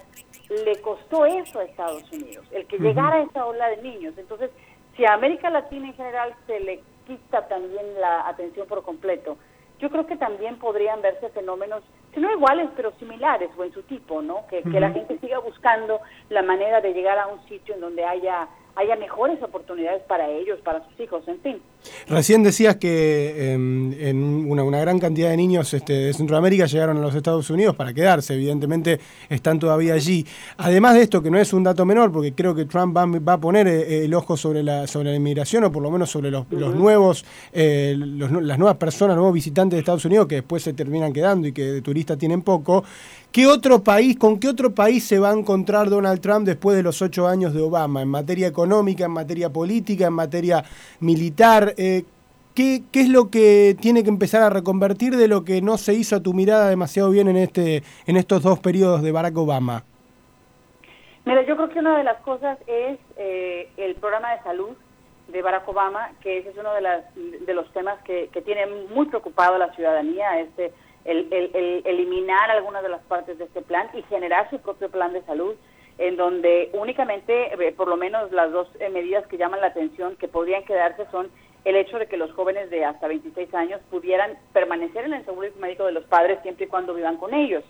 le 0.50 0.80
costó 0.82 1.26
eso 1.26 1.60
a 1.60 1.64
Estados 1.64 2.10
Unidos, 2.12 2.46
el 2.52 2.66
que 2.68 2.78
llegara 2.78 3.22
esa 3.22 3.46
ola 3.46 3.70
de 3.70 3.78
niños. 3.78 4.14
Entonces, 4.18 4.52
si 4.96 5.06
a 5.06 5.14
América 5.14 5.50
Latina 5.50 5.88
en 5.88 5.94
general 5.94 6.36
se 6.46 6.60
le 6.60 6.82
quita 7.06 7.48
también 7.48 8.00
la 8.00 8.28
atención 8.28 8.68
por 8.68 8.84
completo, 8.84 9.38
yo 9.80 9.90
creo 9.90 10.08
que 10.08 10.18
también 10.18 10.58
podrían 10.58 11.02
verse 11.02 11.30
fenómenos, 11.30 11.84
si 12.14 12.20
no 12.20 12.32
iguales, 12.32 12.70
pero 12.76 12.92
similares 13.00 13.50
o 13.58 13.64
en 13.64 13.74
su 13.74 13.84
tipo, 13.84 14.22
¿no? 14.22 14.48
Que, 14.48 14.64
que 14.64 14.80
la 14.80 14.92
gente 14.92 15.20
siga 15.20 15.40
buscando 15.40 16.00
la 16.30 16.42
manera 16.42 16.82
de 16.82 16.94
llegar 16.94 17.20
a 17.20 17.28
un 17.28 17.44
sitio 17.48 17.76
en 17.76 17.82
donde 17.82 18.04
haya 18.04 18.48
haya 18.78 18.96
mejores 18.96 19.42
oportunidades 19.42 20.04
para 20.04 20.30
ellos, 20.30 20.60
para 20.62 20.86
sus 20.88 21.00
hijos, 21.00 21.28
en 21.28 21.40
fin. 21.42 21.62
Recién 22.08 22.44
decías 22.44 22.78
que 22.78 23.54
em, 23.54 23.94
en 24.00 24.18
una, 24.50 24.64
una, 24.64 24.80
gran 24.80 25.00
cantidad 25.00 25.30
de 25.30 25.38
niños 25.38 25.74
este, 25.74 25.94
de 25.94 26.14
Centroamérica 26.14 26.66
llegaron 26.66 26.98
a 26.98 27.02
los 27.02 27.16
Estados 27.16 27.50
Unidos 27.50 27.76
para 27.76 27.94
quedarse, 27.94 28.34
evidentemente 28.34 29.00
están 29.30 29.60
todavía 29.60 29.94
allí. 29.94 30.26
Además 30.58 30.96
de 30.96 31.02
esto, 31.02 31.22
que 31.22 31.30
no 31.32 31.38
es 31.38 31.52
un 31.54 31.64
dato 31.64 31.86
menor, 31.86 32.12
porque 32.12 32.34
creo 32.34 32.56
que 32.56 32.66
Trump 32.66 32.96
va, 32.96 33.06
va 33.06 33.34
a 33.34 33.40
poner 33.40 33.68
eh, 33.68 34.06
el 34.06 34.14
ojo 34.14 34.38
sobre 34.38 34.64
la, 34.64 34.88
sobre 34.88 35.10
la 35.12 35.16
inmigración, 35.16 35.64
o 35.66 35.72
por 35.72 35.84
lo 35.84 35.92
menos 35.92 36.10
sobre 36.10 36.32
los, 36.32 36.46
los 36.50 36.76
nuevos, 36.76 37.26
eh, 37.52 37.96
los, 37.98 38.32
las 38.32 38.58
nuevas 38.58 38.78
personas, 38.78 39.16
nuevos 39.16 39.34
visitantes 39.34 39.76
de 39.76 39.80
Estados 39.80 40.06
Unidos 40.06 40.28
que 40.28 40.36
después 40.36 40.64
se 40.64 40.74
terminan 40.74 41.14
quedando 41.14 41.48
y 41.48 41.52
que 41.52 41.64
de 41.64 41.82
turistas 41.82 42.18
tienen 42.18 42.42
poco. 42.42 42.84
¿Qué 43.32 43.46
otro 43.46 43.84
país, 43.84 44.18
con 44.18 44.40
qué 44.40 44.48
otro 44.48 44.74
país 44.74 45.04
se 45.04 45.20
va 45.20 45.30
a 45.30 45.34
encontrar 45.34 45.90
Donald 45.90 46.22
Trump 46.22 46.46
después 46.46 46.76
de 46.76 46.82
los 46.82 47.02
ocho 47.02 47.28
años 47.28 47.54
de 47.54 47.62
Obama, 47.62 48.02
en 48.02 48.08
materia 48.08 48.48
económica, 48.48 49.06
en 49.06 49.12
materia 49.12 49.52
política, 49.52 50.08
en 50.08 50.14
materia 50.14 50.64
militar? 51.02 51.67
Eh, 51.78 52.04
¿qué, 52.56 52.84
¿Qué 52.92 53.02
es 53.02 53.10
lo 53.10 53.30
que 53.30 53.76
tiene 53.80 54.04
que 54.04 54.10
empezar 54.10 54.42
a 54.44 54.50
reconvertir 54.50 55.16
de 55.16 55.28
lo 55.28 55.44
que 55.44 55.62
no 55.62 55.78
se 55.78 55.94
hizo 55.94 56.16
a 56.16 56.24
tu 56.24 56.34
mirada 56.34 56.70
demasiado 56.70 57.10
bien 57.10 57.28
en, 57.28 57.38
este, 57.38 57.84
en 58.06 58.18
estos 58.18 58.44
dos 58.44 58.60
periodos 58.60 59.02
de 59.02 59.12
Barack 59.12 59.38
Obama? 59.38 59.84
Mira, 61.26 61.46
yo 61.46 61.56
creo 61.58 61.70
que 61.70 61.80
una 61.80 61.98
de 61.98 62.04
las 62.04 62.22
cosas 62.22 62.58
es 62.68 62.98
eh, 63.18 63.70
el 63.78 63.96
programa 63.96 64.34
de 64.34 64.44
salud 64.44 64.70
de 65.28 65.42
Barack 65.42 65.68
Obama, 65.68 66.12
que 66.22 66.38
ese 66.38 66.50
es 66.50 66.58
uno 66.58 66.74
de, 66.74 66.82
las, 66.82 67.04
de 67.16 67.54
los 67.54 67.72
temas 67.74 68.02
que, 68.04 68.30
que 68.32 68.42
tiene 68.42 68.66
muy 68.94 69.08
preocupado 69.08 69.56
a 69.56 69.58
la 69.60 69.74
ciudadanía, 69.76 70.40
este 70.40 70.72
el, 71.08 71.28
el, 71.32 71.82
eliminar 71.86 72.52
algunas 72.52 72.84
de 72.84 72.90
las 72.90 73.02
partes 73.04 73.38
de 73.38 73.46
este 73.46 73.62
plan 73.62 73.90
y 73.94 74.02
generar 74.04 74.50
su 74.50 74.60
propio 74.60 74.90
plan 74.90 75.14
de 75.14 75.24
salud, 75.24 75.56
en 75.98 76.18
donde 76.18 76.70
únicamente, 76.74 77.54
eh, 77.54 77.72
por 77.72 77.88
lo 77.88 77.96
menos 77.96 78.32
las 78.32 78.52
dos 78.52 78.68
eh, 78.80 78.90
medidas 78.90 79.26
que 79.28 79.38
llaman 79.38 79.62
la 79.62 79.68
atención 79.68 80.18
que 80.18 80.28
podrían 80.28 80.66
quedarse 80.66 81.06
son 81.12 81.30
el 81.66 81.76
hecho 81.76 82.00
de 82.00 82.08
que 82.08 82.18
los 82.18 82.32
jóvenes 82.34 82.70
de 82.70 82.86
hasta 82.86 83.08
26 83.08 83.54
años 83.54 83.82
pudieran 83.90 84.38
permanecer 84.54 85.06
en 85.06 85.14
el 85.14 85.26
seguro 85.26 85.48
médico 85.60 85.86
de 85.86 85.92
los 85.92 86.06
padres 86.06 86.40
siempre 86.42 86.66
y 86.66 86.70
cuando 86.70 86.94
vivan 86.94 87.18
con 87.18 87.34
ellos. 87.34 87.64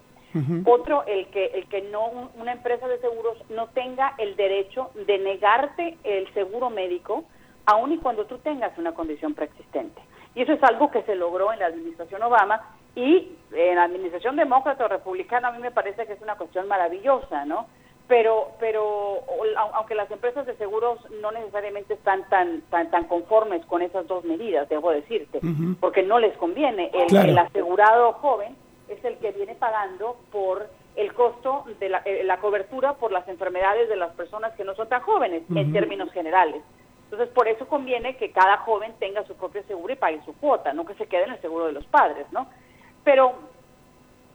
Otro, 0.65 1.03
el 1.07 1.27
que, 1.27 1.45
el 1.47 1.67
que 1.67 1.81
no 1.81 2.29
una 2.35 2.51
empresa 2.51 2.87
de 2.87 2.99
seguros 2.99 3.37
no 3.49 3.69
tenga 3.69 4.13
el 4.19 4.35
derecho 4.35 4.91
de 5.07 5.17
negarte 5.17 5.97
el 6.03 6.31
seguro 6.35 6.69
médico 6.69 7.23
aun 7.65 7.93
y 7.93 7.97
cuando 7.97 8.25
tú 8.25 8.37
tengas 8.37 8.77
una 8.77 8.93
condición 8.93 9.33
preexistente. 9.33 9.99
Y 10.35 10.43
eso 10.43 10.53
es 10.53 10.63
algo 10.63 10.91
que 10.91 11.01
se 11.03 11.15
logró 11.15 11.51
en 11.51 11.59
la 11.59 11.65
administración 11.65 12.21
Obama 12.21 12.61
y 12.95 13.31
en 13.51 13.75
la 13.75 13.83
administración 13.83 14.35
demócrata 14.35 14.85
o 14.85 14.87
republicana 14.87 15.47
a 15.47 15.51
mí 15.51 15.59
me 15.59 15.71
parece 15.71 16.05
que 16.05 16.13
es 16.13 16.21
una 16.21 16.35
cuestión 16.35 16.67
maravillosa, 16.67 17.45
¿no? 17.45 17.67
Pero, 18.07 18.51
pero 18.59 19.23
aunque 19.73 19.93
las 19.93 20.09
empresas 20.09 20.45
de 20.45 20.55
seguros 20.55 20.99
no 21.21 21.31
necesariamente 21.31 21.95
están 21.95 22.27
tan, 22.29 22.61
tan, 22.69 22.89
tan 22.89 23.03
conformes 23.05 23.65
con 23.65 23.81
esas 23.81 24.07
dos 24.07 24.23
medidas, 24.23 24.69
debo 24.69 24.91
decirte, 24.91 25.41
porque 25.81 26.03
no 26.03 26.17
les 26.17 26.35
conviene. 26.37 26.89
El, 26.93 27.37
asegurado 27.37 28.13
joven 28.13 28.55
es 28.87 29.03
el 29.03 29.17
que 29.17 29.31
viene 29.31 29.55
pagando 29.55 30.15
por 30.31 30.69
el 30.95 31.13
costo 31.13 31.65
de 31.79 31.89
la, 31.89 32.01
eh, 32.05 32.23
la, 32.23 32.37
cobertura 32.39 32.93
por 32.93 33.11
las 33.11 33.27
enfermedades 33.27 33.89
de 33.89 33.97
las 33.97 34.13
personas 34.15 34.53
que 34.53 34.63
no 34.63 34.73
son 34.75 34.87
tan 34.87 35.01
jóvenes, 35.01 35.43
en 35.53 35.73
términos 35.73 36.09
generales. 36.11 36.63
Entonces, 37.11 37.29
por 37.29 37.47
eso 37.47 37.67
conviene 37.67 38.17
que 38.17 38.31
cada 38.31 38.57
joven 38.57 38.93
tenga 38.99 39.25
su 39.25 39.35
propio 39.35 39.63
seguro 39.63 39.93
y 39.93 39.97
pague 39.97 40.21
su 40.25 40.33
cuota, 40.33 40.73
no 40.73 40.85
que 40.85 40.93
se 40.95 41.07
quede 41.07 41.23
en 41.23 41.31
el 41.31 41.41
seguro 41.41 41.65
de 41.65 41.73
los 41.73 41.85
padres, 41.85 42.25
¿no? 42.31 42.47
Pero 43.03 43.33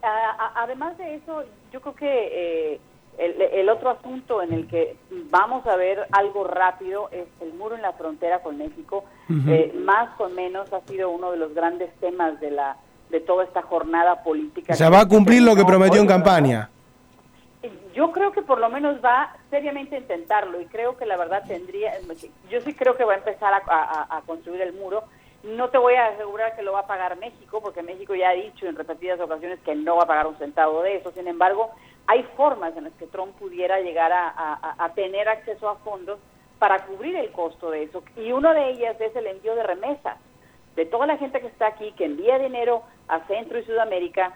además 0.03 0.97
de 0.99 1.17
eso, 1.17 1.45
yo 1.71 1.81
creo 1.81 1.95
que 1.95 2.73
eh, 2.73 2.81
el, 3.19 3.69
otro 3.69 3.91
asunto 3.91 4.43
en 4.43 4.53
el 4.53 4.67
que 4.67 4.97
vamos 5.31 5.67
a 5.67 5.77
ver 5.77 6.07
algo 6.13 6.45
rápido 6.45 7.09
es 7.13 7.27
el 7.41 7.53
muro 7.55 7.77
en 7.77 7.83
la 7.83 7.93
frontera 7.93 8.41
con 8.41 8.59
México. 8.59 9.05
Eh, 9.49 9.73
más 9.85 10.09
o 10.19 10.29
menos 10.29 10.73
ha 10.73 10.81
sido 10.83 11.11
uno 11.11 11.31
de 11.31 11.37
los 11.37 11.55
grandes 11.55 11.93
temas 12.01 12.41
de 12.41 12.51
la 12.51 12.77
de 13.11 13.21
toda 13.21 13.45
esta 13.45 13.61
jornada 13.63 14.23
política. 14.23 14.73
O 14.73 14.77
sea, 14.77 14.89
va 14.89 15.01
a 15.01 15.09
cumplir 15.09 15.43
lo 15.43 15.55
que 15.55 15.65
prometió 15.65 16.01
en 16.01 16.07
campaña. 16.07 16.71
Yo 17.95 18.11
creo 18.11 18.33
que 18.33 18.41
por 18.41 18.59
lo 18.59 18.71
menos 18.71 19.05
va 19.05 19.37
seriamente 19.51 19.97
a 19.97 19.99
intentarlo 19.99 20.59
y 20.61 20.65
creo 20.65 20.97
que 20.97 21.05
la 21.05 21.19
verdad 21.19 21.43
tendría, 21.47 21.93
yo 22.51 22.61
sí 22.63 22.73
creo 22.73 22.97
que 22.97 23.05
va 23.05 23.13
a 23.13 23.19
empezar 23.19 23.53
a 23.55 24.23
construir 24.27 24.63
el 24.63 24.73
muro 24.73 25.05
no 25.43 25.71
te 25.71 25.79
voy 25.79 25.95
a 25.95 26.07
asegurar 26.07 26.55
que 26.55 26.63
lo 26.63 26.73
va 26.73 26.81
a 26.81 26.87
pagar 26.87 27.19
México, 27.19 27.61
porque 27.61 27.83
México 27.83 28.15
ya 28.15 28.31
ha 28.31 28.35
dicho 28.35 28.67
en 28.67 28.77
repetidas 28.77 29.21
ocasiones 29.21 29.59
que 29.61 29.75
no 29.75 29.97
va 29.97 30.05
a 30.05 30.07
pagar 30.07 30.27
un 30.27 30.39
centavo 30.39 30.83
de 30.83 30.97
eso. 30.97 31.11
Sin 31.13 31.27
embargo, 31.27 31.71
hay 32.07 32.23
formas 32.37 32.77
en 32.77 32.85
las 32.85 32.93
que 32.95 33.07
Trump 33.07 33.35
pudiera 33.39 33.81
llegar 33.81 34.13
a, 34.13 34.93
tener 34.95 35.29
acceso 35.29 35.69
a 35.69 35.77
fondos 35.77 36.19
para 36.59 36.85
cubrir 36.87 37.17
el 37.17 37.31
costo 37.33 37.71
de 37.71 37.85
eso. 37.85 38.03
Y 38.17 38.33
una 38.33 38.53
de 38.53 38.71
ellas 38.71 39.01
es 39.01 39.15
el 39.17 39.27
envío 39.27 39.55
de 39.55 39.63
remesas 39.63 40.19
de 40.77 40.87
toda 40.87 41.07
la 41.07 41.19
gente 41.19 41.41
que 41.41 41.47
está 41.47 41.69
aquí, 41.69 41.93
que 41.93 42.05
envía 42.05 42.39
dinero 42.39 42.83
a 43.09 43.21
Centro 43.27 43.59
y 43.59 43.65
Sudamérica, 43.65 44.33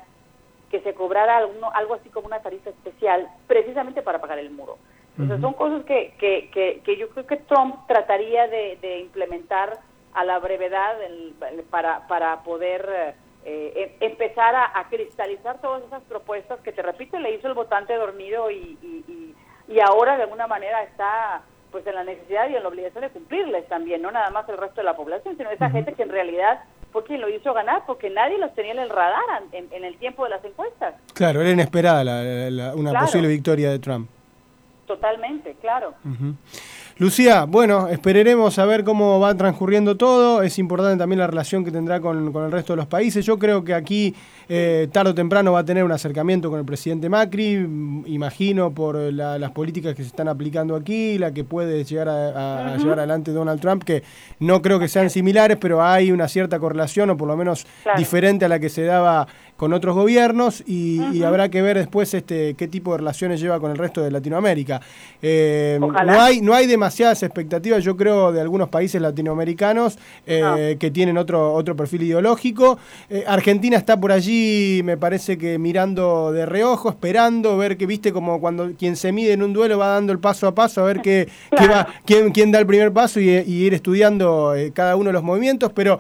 que 0.70 0.80
se 0.80 0.94
cobrara 0.94 1.38
alguno, 1.38 1.70
algo 1.73 1.94
así 1.94 2.08
como 2.11 2.26
una 2.26 2.40
tarifa 2.40 2.70
especial, 2.70 3.28
precisamente 3.46 4.02
para 4.02 4.20
pagar 4.20 4.38
el 4.38 4.50
muro. 4.50 4.78
Entonces, 5.18 5.40
son 5.40 5.54
cosas 5.54 5.82
que, 5.85 6.14
que, 6.18 6.50
que, 6.85 6.96
yo 6.99 7.08
creo 7.08 7.26
que 7.26 7.37
Trump 7.38 7.76
trataría 7.87 8.49
de, 8.49 8.76
de 8.82 8.99
implementar 8.99 9.78
a 10.12 10.25
la 10.25 10.38
brevedad 10.38 10.96
para, 11.70 12.06
para 12.06 12.42
poder 12.42 13.14
eh, 13.48 13.94
em, 14.00 14.10
empezar 14.10 14.56
a, 14.56 14.88
cristalizar 14.90 15.60
todas 15.60 15.84
esas 15.84 16.02
propuestas 16.02 16.58
que, 16.60 16.72
te 16.72 16.82
repito, 16.82 17.16
le 17.20 17.32
hizo 17.32 17.46
el 17.46 17.54
votante 17.54 17.94
dormido 17.94 18.50
y, 18.50 18.76
y, 18.82 19.34
y, 19.68 19.80
ahora 19.80 20.16
de 20.16 20.24
alguna 20.24 20.48
manera 20.48 20.82
está 20.82 21.42
pues 21.70 21.86
en 21.86 21.94
la 21.94 22.02
necesidad 22.02 22.48
y 22.48 22.56
en 22.56 22.62
la 22.64 22.68
obligación 22.68 23.02
de 23.02 23.10
cumplirles 23.10 23.68
también, 23.68 24.02
no 24.02 24.10
nada 24.10 24.30
más 24.30 24.48
el 24.48 24.56
resto 24.56 24.80
de 24.80 24.84
la 24.84 24.96
población, 24.96 25.36
sino 25.36 25.48
esa 25.50 25.70
gente 25.70 25.92
que 25.94 26.02
en 26.02 26.08
realidad 26.08 26.58
fue 26.90 27.04
quien 27.04 27.20
lo 27.20 27.28
hizo 27.28 27.54
ganar, 27.54 27.84
porque 27.86 28.10
nadie 28.10 28.36
los 28.38 28.52
tenía 28.56 28.72
en 28.72 28.80
el 28.80 28.90
radar 28.90 29.20
en, 29.52 29.84
el 29.84 29.96
tiempo 29.98 30.24
de 30.24 30.30
las 30.30 30.44
encuestas. 30.44 30.96
Claro, 31.14 31.40
era 31.40 31.50
inesperada 31.50 32.02
una 32.74 32.98
posible 32.98 33.28
victoria 33.28 33.70
de 33.70 33.78
Trump. 33.78 34.10
Totalmente, 34.86 35.54
claro. 35.60 35.94
Lucía, 36.98 37.44
bueno, 37.44 37.88
esperaremos 37.88 38.58
a 38.58 38.64
ver 38.64 38.82
cómo 38.82 39.20
va 39.20 39.34
transcurriendo 39.34 39.98
todo. 39.98 40.42
Es 40.42 40.58
importante 40.58 40.98
también 40.98 41.18
la 41.18 41.26
relación 41.26 41.62
que 41.62 41.70
tendrá 41.70 42.00
con, 42.00 42.32
con 42.32 42.44
el 42.44 42.50
resto 42.50 42.72
de 42.72 42.78
los 42.78 42.86
países. 42.86 43.26
Yo 43.26 43.38
creo 43.38 43.62
que 43.62 43.74
aquí 43.74 44.14
eh, 44.48 44.86
tarde 44.92 45.10
o 45.10 45.14
temprano 45.14 45.52
va 45.52 45.60
a 45.60 45.64
tener 45.64 45.82
un 45.82 45.90
acercamiento 45.90 46.50
con 46.50 46.60
el 46.60 46.64
presidente 46.64 47.08
Macri, 47.08 47.56
mm, 47.56 48.04
imagino 48.06 48.70
por 48.70 48.96
las 48.96 49.50
políticas 49.50 49.94
que 49.96 50.02
se 50.02 50.08
están 50.08 50.28
aplicando 50.28 50.76
aquí, 50.76 51.18
la 51.18 51.32
que 51.32 51.42
puede 51.42 51.82
llegar 51.82 52.08
a, 52.08 52.76
llevar 52.76 53.00
adelante 53.00 53.32
Donald 53.32 53.60
Trump, 53.60 53.82
que 53.82 54.04
no 54.38 54.62
creo 54.62 54.78
que 54.78 54.86
sean 54.86 55.10
similares, 55.10 55.56
pero 55.60 55.82
hay 55.82 56.12
una 56.12 56.28
cierta 56.28 56.60
correlación, 56.60 57.10
o 57.10 57.16
por 57.16 57.26
lo 57.26 57.36
menos 57.36 57.66
diferente 57.96 58.44
a 58.44 58.48
la 58.48 58.60
que 58.60 58.68
se 58.68 58.84
daba 58.84 59.26
con 59.56 59.72
otros 59.72 59.96
gobiernos, 59.96 60.62
y, 60.64 61.22
habrá 61.24 61.48
que 61.48 61.60
ver 61.60 61.76
después 61.76 62.14
este 62.14 62.54
qué 62.54 62.68
tipo 62.68 62.92
de 62.92 62.98
relaciones 62.98 63.40
lleva 63.40 63.58
con 63.58 63.72
el 63.72 63.78
resto 63.78 64.00
de 64.00 64.12
Latinoamérica. 64.12 64.80
Eh, 65.20 65.80
no 65.80 66.20
hay 66.20 66.40
no 66.40 66.54
hay 66.54 66.68
demasiadas 66.87 67.25
expectativas, 67.25 67.83
yo 67.83 67.97
creo, 67.97 68.31
de 68.31 68.40
algunos 68.40 68.69
países 68.69 69.02
latinoamericanos 69.02 69.99
eh, 70.25 70.76
que 70.78 70.93
tienen 70.93 71.19
otro, 71.19 71.52
otro 71.52 71.75
perfil 71.75 72.05
ideológico. 72.05 72.78
Eh, 73.11 73.25
Argentina 73.26 73.76
está 73.76 73.99
por 73.99 74.12
allí, 74.12 74.83
me 74.85 74.97
parece 74.97 75.37
que 75.37 75.59
mirando 75.59 76.31
de 76.31 76.47
reojo, 76.47 76.90
esperando, 76.90 77.57
ver 77.57 77.76
que, 77.76 77.87
viste, 77.87 78.12
como 78.12 78.40
cuando 78.40 78.71
quien 78.78 78.95
se 78.95 79.11
mide 79.11 79.33
en 79.33 79.43
un 79.43 79.52
duelo 79.52 79.78
va 79.78 79.88
dando 79.88 80.12
el 80.12 80.21
paso 80.21 80.47
a 80.47 80.55
paso, 80.55 80.83
a 80.83 80.85
ver 80.85 81.00
qué, 81.02 81.28
va, 81.52 81.88
quién, 82.05 82.31
quién 82.31 82.52
da 82.52 82.61
el 82.61 82.66
primer 82.66 82.93
paso 82.93 83.19
y, 83.19 83.31
ir 83.31 83.75
estudiando 83.75 84.55
eh, 84.55 84.71
cada 84.73 84.95
uno 84.95 85.09
de 85.09 85.14
los 85.14 85.25
movimientos. 85.25 85.73
Pero 85.73 85.99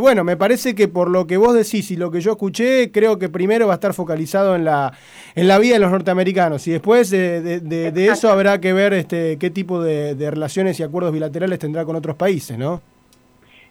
bueno, 0.00 0.24
me 0.24 0.36
parece 0.36 0.74
que 0.74 0.88
por 0.88 1.10
lo 1.10 1.26
que 1.26 1.36
vos 1.36 1.52
decís 1.52 1.90
y 1.90 1.96
lo 1.96 2.10
que 2.10 2.22
yo 2.22 2.32
escuché, 2.32 2.90
creo 2.90 3.18
que 3.18 3.28
primero 3.28 3.66
va 3.66 3.74
a 3.74 3.76
estar 3.76 3.92
focalizado 3.92 4.54
en 4.54 4.64
la, 4.64 4.92
en 5.34 5.46
la 5.46 5.58
vida 5.58 5.74
de 5.74 5.80
los 5.80 5.90
norteamericanos 5.90 6.66
y 6.68 6.70
después 6.70 7.10
de, 7.10 8.08
eso 8.10 8.30
habrá 8.30 8.60
que 8.60 8.72
ver 8.72 8.94
este, 8.94 9.36
qué 9.38 9.50
tipo 9.50 9.82
de 9.82 10.14
de 10.21 10.21
relaciones 10.30 10.78
y 10.80 10.82
acuerdos 10.82 11.12
bilaterales 11.12 11.58
tendrá 11.58 11.84
con 11.84 11.96
otros 11.96 12.16
países, 12.16 12.56
¿no? 12.58 12.80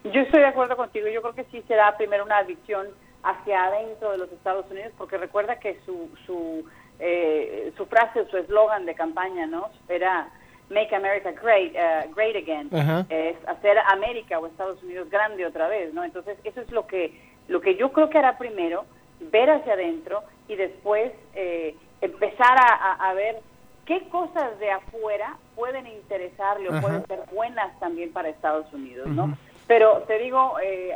Yo 0.03 0.22
estoy 0.22 0.39
de 0.39 0.48
acuerdo 0.48 0.75
contigo. 0.75 1.08
Yo 1.08 1.22
creo 1.22 1.36
que 1.36 1.46
sí 1.51 1.63
será 1.67 1.96
primero 1.98 2.24
una 2.25 2.41
visión 2.43 2.88
hacia 3.24 3.65
adentro 3.65 4.12
de 4.12 4.17
los 4.17 4.31
Estados 4.31 4.65
Unidos, 4.72 4.91
porque 4.98 5.17
recuerda 5.17 5.60
que 5.60 5.79
su 5.86 6.10
su, 6.25 6.65
eh, 7.00 7.72
su 7.77 7.86
frase, 7.86 8.25
su 8.29 8.38
eslogan 8.38 8.86
de 8.86 8.96
campaña, 8.96 9.46
¿no? 9.46 9.70
Era 9.88 10.29
Make 10.72 10.96
America 10.96 11.31
Great, 11.31 11.75
uh, 11.75 12.13
great 12.15 12.36
Again, 12.36 12.70
es 13.10 13.36
hacer 13.48 13.77
América 13.91 14.39
o 14.39 14.48
Estados 14.48 14.81
Unidos 14.81 15.10
grande 15.10 15.46
otra 15.46 15.67
vez, 15.67 15.93
¿no? 15.93 16.03
Entonces, 16.03 16.38
eso 16.43 16.62
es 16.62 16.72
lo 16.72 16.88
que, 16.88 17.20
lo 17.48 17.60
que 17.62 17.75
yo 17.75 17.91
creo 17.91 18.10
que 18.10 18.17
hará 18.17 18.38
primero, 18.38 18.86
ver 19.20 19.50
hacia 19.50 19.74
adentro 19.74 20.24
y 20.48 20.55
después 20.55 21.12
eh, 21.36 21.75
empezar 22.00 22.58
a, 22.58 23.13
ver 23.13 23.39
qué 23.86 24.08
cosas 24.10 24.58
de 24.60 24.72
afuera 24.72 25.36
pueden 25.62 25.86
interesarle 25.86 26.70
o 26.70 26.82
pueden 26.82 27.06
ser 27.06 27.20
buenas 27.32 27.80
también 27.80 28.12
para 28.12 28.30
Estados 28.30 28.65
Unidos, 28.74 29.08
¿no? 29.10 29.38
Pero 29.68 30.01
te 30.08 30.18
digo, 30.18 30.56
eh, 30.60 30.96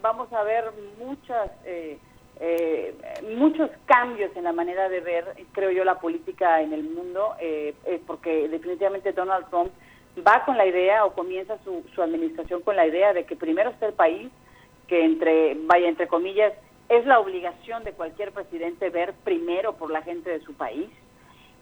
vamos 0.00 0.32
a 0.32 0.42
ver 0.42 0.64
muchas... 0.98 1.50
Eh, 1.66 1.98
eh, 2.42 2.94
muchos 3.36 3.68
cambios 3.84 4.34
en 4.34 4.44
la 4.44 4.52
manera 4.54 4.88
de 4.88 5.00
ver, 5.00 5.26
creo 5.52 5.70
yo, 5.70 5.84
la 5.84 6.00
política 6.00 6.62
en 6.62 6.72
el 6.72 6.84
mundo, 6.84 7.34
eh, 7.38 7.74
eh, 7.84 8.00
porque 8.06 8.48
definitivamente 8.48 9.12
Donald 9.12 9.46
Trump 9.50 9.70
va 10.26 10.42
con 10.46 10.56
la 10.56 10.64
idea 10.64 11.04
o 11.04 11.12
comienza 11.12 11.58
su, 11.64 11.84
su 11.94 12.00
administración 12.00 12.62
con 12.62 12.76
la 12.76 12.86
idea 12.86 13.12
de 13.12 13.24
que 13.24 13.36
primero 13.36 13.68
está 13.68 13.84
el 13.88 13.92
país, 13.92 14.30
que 14.88 15.04
entre, 15.04 15.54
vaya, 15.66 15.86
entre 15.86 16.08
comillas, 16.08 16.54
es 16.88 17.04
la 17.04 17.20
obligación 17.20 17.84
de 17.84 17.92
cualquier 17.92 18.32
presidente 18.32 18.88
ver 18.88 19.12
primero 19.22 19.74
por 19.74 19.90
la 19.90 20.00
gente 20.00 20.30
de 20.30 20.40
su 20.40 20.54
país, 20.54 20.88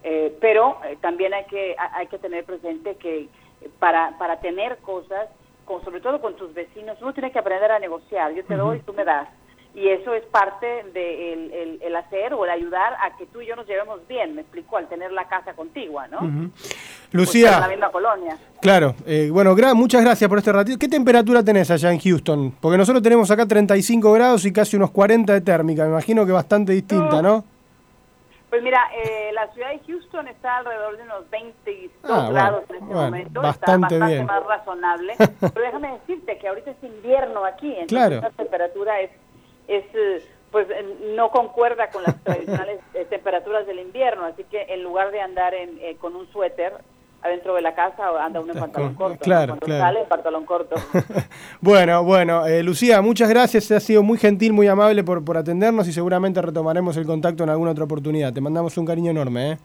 eh, 0.03 0.37
pero 0.41 0.79
también 1.01 1.35
hay 1.35 1.45
que, 1.45 1.77
hay 1.79 2.07
que 2.07 2.19
tener 2.19 2.45
presente 2.45 2.97
que 2.97 3.29
para, 3.79 4.17
para 4.19 4.41
tener 4.41 4.79
cosas, 4.79 5.29
con, 5.65 5.85
sobre 5.85 6.01
todo 6.01 6.21
con 6.21 6.37
tus 6.37 6.55
vecinos, 6.55 6.99
uno 7.01 7.13
tiene 7.13 7.33
que 7.33 7.39
aprender 7.39 7.71
a 7.73 7.79
negociar, 7.79 8.33
yo 8.33 8.45
te 8.45 8.57
doy, 8.57 8.81
tú 8.81 8.93
me 8.93 9.05
das 9.05 9.29
y 9.75 9.89
eso 9.89 10.13
es 10.15 10.25
parte 10.25 10.67
del 10.93 11.79
el, 11.83 11.97
hacer 11.97 12.35
o 12.35 12.45
el 12.45 12.51
ayudar 12.51 12.95
a 12.95 13.17
que 13.17 13.27
tú 13.27 13.41
y 13.41 13.47
yo 13.47 13.55
nos 13.55 13.67
llevemos 13.67 14.01
bien, 14.09 14.35
me 14.35 14.41
explico, 14.41 14.77
al 14.77 14.89
tener 14.89 15.13
la 15.13 15.29
casa 15.29 15.53
contigua, 15.55 16.09
¿no? 16.09 16.51
Lucía. 17.13 17.55
en 17.55 17.61
la 17.61 17.69
misma 17.69 17.91
colonia. 17.91 18.37
Claro, 18.61 18.95
eh, 19.07 19.29
bueno, 19.31 19.55
muchas 19.75 20.03
gracias 20.03 20.29
por 20.29 20.39
este 20.39 20.53
ratito. 20.53 20.79
¿Qué 20.79 20.89
temperatura 20.89 21.43
tenés 21.43 21.71
allá 21.71 21.93
en 21.93 22.01
Houston? 22.01 22.55
Porque 22.61 22.77
nosotros 22.77 23.03
tenemos 23.03 23.31
acá 23.31 23.47
35 23.47 24.13
grados 24.13 24.45
y 24.45 24.53
casi 24.53 24.77
unos 24.77 24.91
40 24.91 25.33
de 25.33 25.41
térmica, 25.43 25.85
me 25.85 25.91
imagino 25.91 26.27
que 26.27 26.33
bastante 26.33 26.73
distinta, 26.73 27.23
¿no? 27.23 27.45
Pues 28.51 28.63
mira, 28.63 28.81
eh, 29.05 29.31
la 29.35 29.53
ciudad 29.53 29.71
de 29.71 29.81
Houston 29.87 30.27
está 30.29 30.57
alrededor 30.59 30.97
de 30.97 31.03
unos 31.03 31.29
22 31.31 31.93
ah, 32.05 32.29
grados 32.33 32.65
en 32.71 32.77
este 32.77 32.95
momento, 32.95 33.43
bastante 33.43 33.95
está 33.95 33.99
bastante 33.99 34.25
más 34.25 34.47
razonable. 34.47 35.15
Pero 35.41 35.61
déjame 35.61 35.93
decirte 35.93 36.39
que 36.39 36.49
ahorita 36.49 36.71
es 36.71 36.83
invierno 36.83 37.45
aquí, 37.45 37.73
entonces 37.73 38.09
claro. 38.09 38.21
la 38.23 38.31
temperatura 38.31 39.01
es 39.01 39.11
es 39.69 39.85
eh, 39.95 40.25
pues 40.51 40.67
eh, 40.71 41.13
no 41.15 41.31
concuerda 41.31 41.91
con 41.91 42.03
las 42.03 42.21
tradicionales 42.25 42.81
eh, 42.95 43.05
temperaturas 43.05 43.67
del 43.67 43.79
invierno, 43.79 44.25
así 44.25 44.45
que 44.45 44.63
en 44.69 44.83
lugar 44.83 45.13
de 45.13 45.21
andar 45.21 45.55
en, 45.55 45.79
con 45.99 46.17
un 46.17 46.27
suéter 46.33 46.73
adentro 47.23 47.55
de 47.55 47.63
la 47.63 47.75
casa 47.75 48.03
anda 48.25 48.41
uno 48.41 48.53
en 48.53 48.59
pantalón 48.59 48.95
corto. 48.95 49.19
Claro, 49.21 49.57
Cuando 49.59 49.79
sale 49.79 50.01
en 50.03 50.09
pantalón 50.09 50.45
corto. 50.45 50.77
bueno, 51.61 52.05
bueno, 52.05 52.43
Lucía, 52.63 53.03
muchas 53.03 53.29
gracias, 53.29 53.71
ha 53.71 53.81
sido 53.81 54.03
muy 54.03 54.19
gentil, 54.19 54.53
muy 54.53 54.69
amable 54.69 55.05
por, 55.05 55.25
por 55.25 55.37
atendernos 55.37 55.89
y 55.89 55.93
seguramente 55.93 56.41
retomaremos 56.41 56.97
el 56.97 57.07
contacto 57.07 57.45
en 57.45 57.51
alguna 57.51 57.73
otra 57.73 57.85
oportunidad. 57.85 58.33
Te 58.33 58.41
mandamos 58.41 58.77
un 58.79 58.87
cariño 58.87 59.11
enorme. 59.11 59.53
¿eh? 59.53 59.59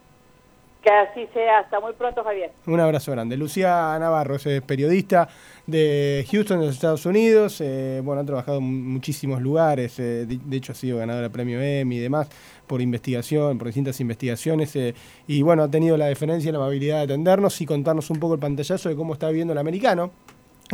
Que 0.84 0.90
así 0.90 1.28
sea. 1.34 1.60
Hasta 1.60 1.80
muy 1.80 1.94
pronto, 1.94 2.24
Javier. 2.24 2.52
Un 2.68 2.80
abrazo 2.80 3.14
grande. 3.14 3.38
Lucía 3.38 3.98
Navarro 3.98 4.36
es 4.36 4.62
periodista 4.64 5.30
de 5.66 6.26
Houston, 6.30 6.60
de 6.60 6.66
los 6.66 6.76
Estados 6.76 7.06
Unidos. 7.06 7.62
Eh, 7.62 8.02
bueno, 8.04 8.22
ha 8.22 8.26
trabajado 8.26 8.58
en 8.58 8.92
muchísimos 8.92 9.42
lugares. 9.42 9.98
Eh, 10.00 10.26
de, 10.26 10.58
hecho, 10.58 10.74
ha 10.74 10.76
sido 10.76 10.98
ganadora 10.98 11.24
del 11.24 11.32
premio 11.32 11.62
Emmy 11.62 11.98
y 11.98 12.00
demás 12.00 12.28
por 12.68 12.82
investigación, 12.82 13.58
por 13.58 13.68
distintas 13.68 14.00
investigaciones. 14.02 14.76
Eh, 14.76 14.94
y 15.26 15.42
bueno, 15.42 15.64
ha 15.64 15.72
tenido 15.72 15.96
la 15.96 16.08
deferencia 16.08 16.50
y 16.50 16.52
la 16.52 16.58
amabilidad 16.58 16.98
de 16.98 17.04
atendernos 17.04 17.62
y 17.62 17.66
contarnos 17.66 18.10
un 18.10 18.20
poco 18.20 18.34
el 18.34 18.42
pantallazo 18.42 18.90
de 18.90 18.96
cómo 18.98 19.14
está 19.14 19.30
viviendo 19.30 19.54
el 19.54 19.60
americano 19.60 20.12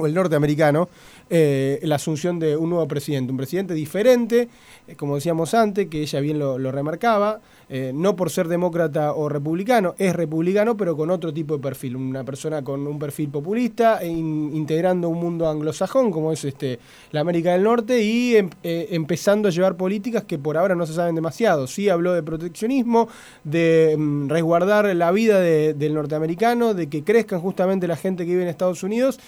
el 0.06 0.13
norteamericano, 0.13 0.89
eh, 1.29 1.79
la 1.84 1.96
asunción 1.96 2.39
de 2.39 2.58
un 2.58 2.72
nuevo 2.72 2.88
presidente, 2.88 3.32
un 3.32 3.38
presidente 3.38 3.74
diferente, 3.74 4.50
eh, 4.88 4.96
como 4.96 5.15
decíamos 5.15 5.53
antes, 5.53 5.88
que 5.88 6.01
ella 6.01 6.20
bien 6.20 6.39
lo, 6.39 6.58
remarcaba, 6.72 7.39
eh, 7.70 7.91
no 7.94 8.15
por 8.15 8.32
ser 8.32 8.48
demócrata 8.48 9.13
o 9.13 9.29
republicano, 9.29 9.94
es 10.00 10.15
republicano, 10.15 10.75
pero 10.75 10.98
con 10.98 11.12
otro 11.12 11.32
tipo 11.32 11.56
de 11.56 11.62
perfil, 11.62 11.96
una 11.96 12.24
persona 12.24 12.63
con 12.63 12.88
un 12.88 12.98
perfil 12.98 13.29
populista, 13.29 14.03
integrando 14.03 15.08
un 15.10 15.20
mundo 15.20 15.48
anglosajón, 15.48 16.10
como 16.12 16.32
es 16.32 16.44
este, 16.46 16.79
la 17.12 17.22
América 17.22 17.51
del 17.51 17.64
Norte, 17.64 18.01
y 18.01 18.35
em, 18.35 18.50
empezando 18.64 19.50
a 19.50 19.51
llevar 19.51 19.77
políticas 19.77 20.24
que 20.24 20.40
por 20.40 20.57
ahora 20.57 20.74
no 20.74 20.88
se 20.88 20.94
saben 20.94 21.14
demasiado. 21.14 21.68
Sí 21.68 21.90
habló 21.90 22.14
de 22.14 22.24
proteccionismo, 22.24 23.07
de 23.44 23.96
mm, 23.98 24.29
resguardar 24.29 24.96
la 24.96 25.12
vida 25.12 25.40
del 25.40 25.94
norteamericano, 25.94 26.74
de 26.74 26.90
que 26.90 27.03
crezcan 27.03 27.40
justamente 27.40 27.88
la 27.88 27.96
gente 27.96 28.25
que 28.25 28.31
vive 28.31 28.44
en 28.44 28.50
Estados 28.50 28.83
Unidos. 28.83 29.20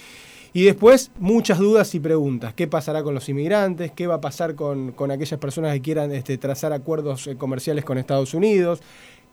Y 0.54 0.64
después 0.64 1.12
muchas 1.18 1.60
dudas 1.60 1.96
y 1.96 2.02
preguntas. 2.02 2.54
¿Qué 2.54 2.68
pasará 2.68 3.04
con 3.04 3.14
los 3.14 3.30
inmigrantes? 3.30 3.92
¿Qué 3.92 4.06
va 4.06 4.16
a 4.16 4.22
pasar 4.22 4.56
con, 4.56 4.94
aquellas 5.10 5.40
personas 5.40 5.74
que 5.74 5.82
quieran 5.82 6.12
este, 6.12 6.38
trazar 6.38 6.74
acuerdos 6.74 7.28
eh, 7.28 7.38
comerciales 7.38 7.86
con 7.86 7.98
Estados 7.98 8.34
Unidos? 8.34 8.82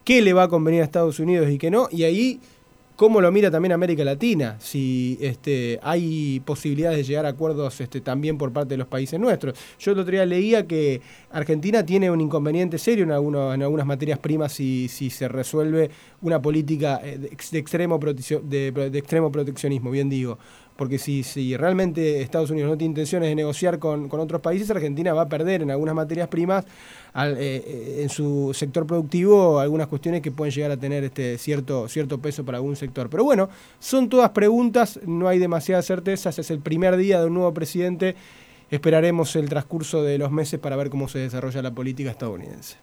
¿Qué 0.04 0.22
le 0.22 0.32
va 0.32 0.44
a 0.44 0.48
convenir 0.48 0.80
a 0.80 0.84
Estados 0.84 1.18
Unidos 1.18 1.50
y 1.50 1.58
qué 1.58 1.72
no? 1.72 1.88
Y 1.90 2.04
ahí, 2.04 2.40
¿cómo 2.94 3.20
lo 3.20 3.32
mira 3.32 3.50
también 3.50 3.72
América 3.72 4.04
Latina? 4.04 4.58
Si 4.60 5.18
este, 5.20 5.80
hay 5.82 6.40
posibilidades 6.44 6.98
de 6.98 7.02
llegar 7.02 7.26
a 7.26 7.30
acuerdos 7.30 7.80
este, 7.80 8.00
también 8.00 8.38
por 8.38 8.52
parte 8.52 8.74
de 8.74 8.78
los 8.78 8.86
países 8.86 9.18
nuestros. 9.18 9.58
Yo 9.80 9.90
el 9.90 9.98
otro 9.98 10.12
día 10.12 10.24
leía 10.24 10.68
que 10.68 11.00
Argentina 11.32 11.84
tiene 11.84 12.12
un 12.12 12.20
inconveniente 12.20 12.78
serio 12.78 13.02
en, 13.02 13.10
algunos, 13.10 13.56
en 13.56 13.62
algunas 13.64 13.86
materias 13.86 14.20
primas 14.20 14.52
si, 14.52 14.86
si 14.86 15.10
se 15.10 15.26
resuelve 15.26 15.90
una 16.22 16.40
política 16.40 17.00
eh, 17.02 17.18
de, 17.18 17.58
extremo, 17.58 17.98
de 17.98 18.98
extremo 18.98 19.32
proteccionismo, 19.32 19.90
bien 19.90 20.08
digo 20.08 20.38
porque 20.78 20.96
si, 20.96 21.24
si 21.24 21.56
realmente 21.56 22.22
Estados 22.22 22.50
Unidos 22.50 22.70
no 22.70 22.78
tiene 22.78 22.92
intenciones 22.92 23.28
de 23.28 23.34
negociar 23.34 23.80
con, 23.80 24.08
otros 24.12 24.40
países, 24.40 24.70
Argentina 24.70 25.12
va 25.12 25.22
a 25.22 25.28
perder 25.28 25.62
en 25.62 25.72
algunas 25.72 25.92
materias 25.92 26.28
primas, 26.28 26.64
eh, 27.16 27.34
eh, 27.36 27.98
en 28.02 28.08
su 28.08 28.52
sector 28.54 28.86
productivo, 28.86 29.58
algunas 29.58 29.88
cuestiones 29.88 30.22
que 30.22 30.30
pueden 30.30 30.54
llegar 30.54 30.70
a 30.70 30.76
tener 30.76 31.02
este 31.02 31.36
cierto, 31.36 31.88
cierto 31.88 32.18
peso 32.18 32.44
para 32.44 32.58
algún 32.58 32.76
sector. 32.76 33.10
Pero 33.10 33.24
bueno, 33.24 33.48
son 33.80 34.08
todas 34.08 34.30
preguntas, 34.30 35.00
no 35.04 35.26
hay 35.26 35.40
demasiadas 35.40 35.84
certezas, 35.84 36.38
es 36.38 36.48
el 36.52 36.60
primer 36.60 36.96
día 36.96 37.20
de 37.20 37.26
un 37.26 37.34
nuevo 37.34 37.52
presidente, 37.52 38.14
esperaremos 38.70 39.34
el 39.34 39.48
transcurso 39.48 40.04
de 40.04 40.16
los 40.16 40.30
meses 40.30 40.60
para 40.60 40.76
ver 40.76 40.90
cómo 40.90 41.08
se 41.08 41.18
desarrolla 41.18 41.60
la 41.60 41.72
política 41.72 42.12
estadounidense. 42.12 42.76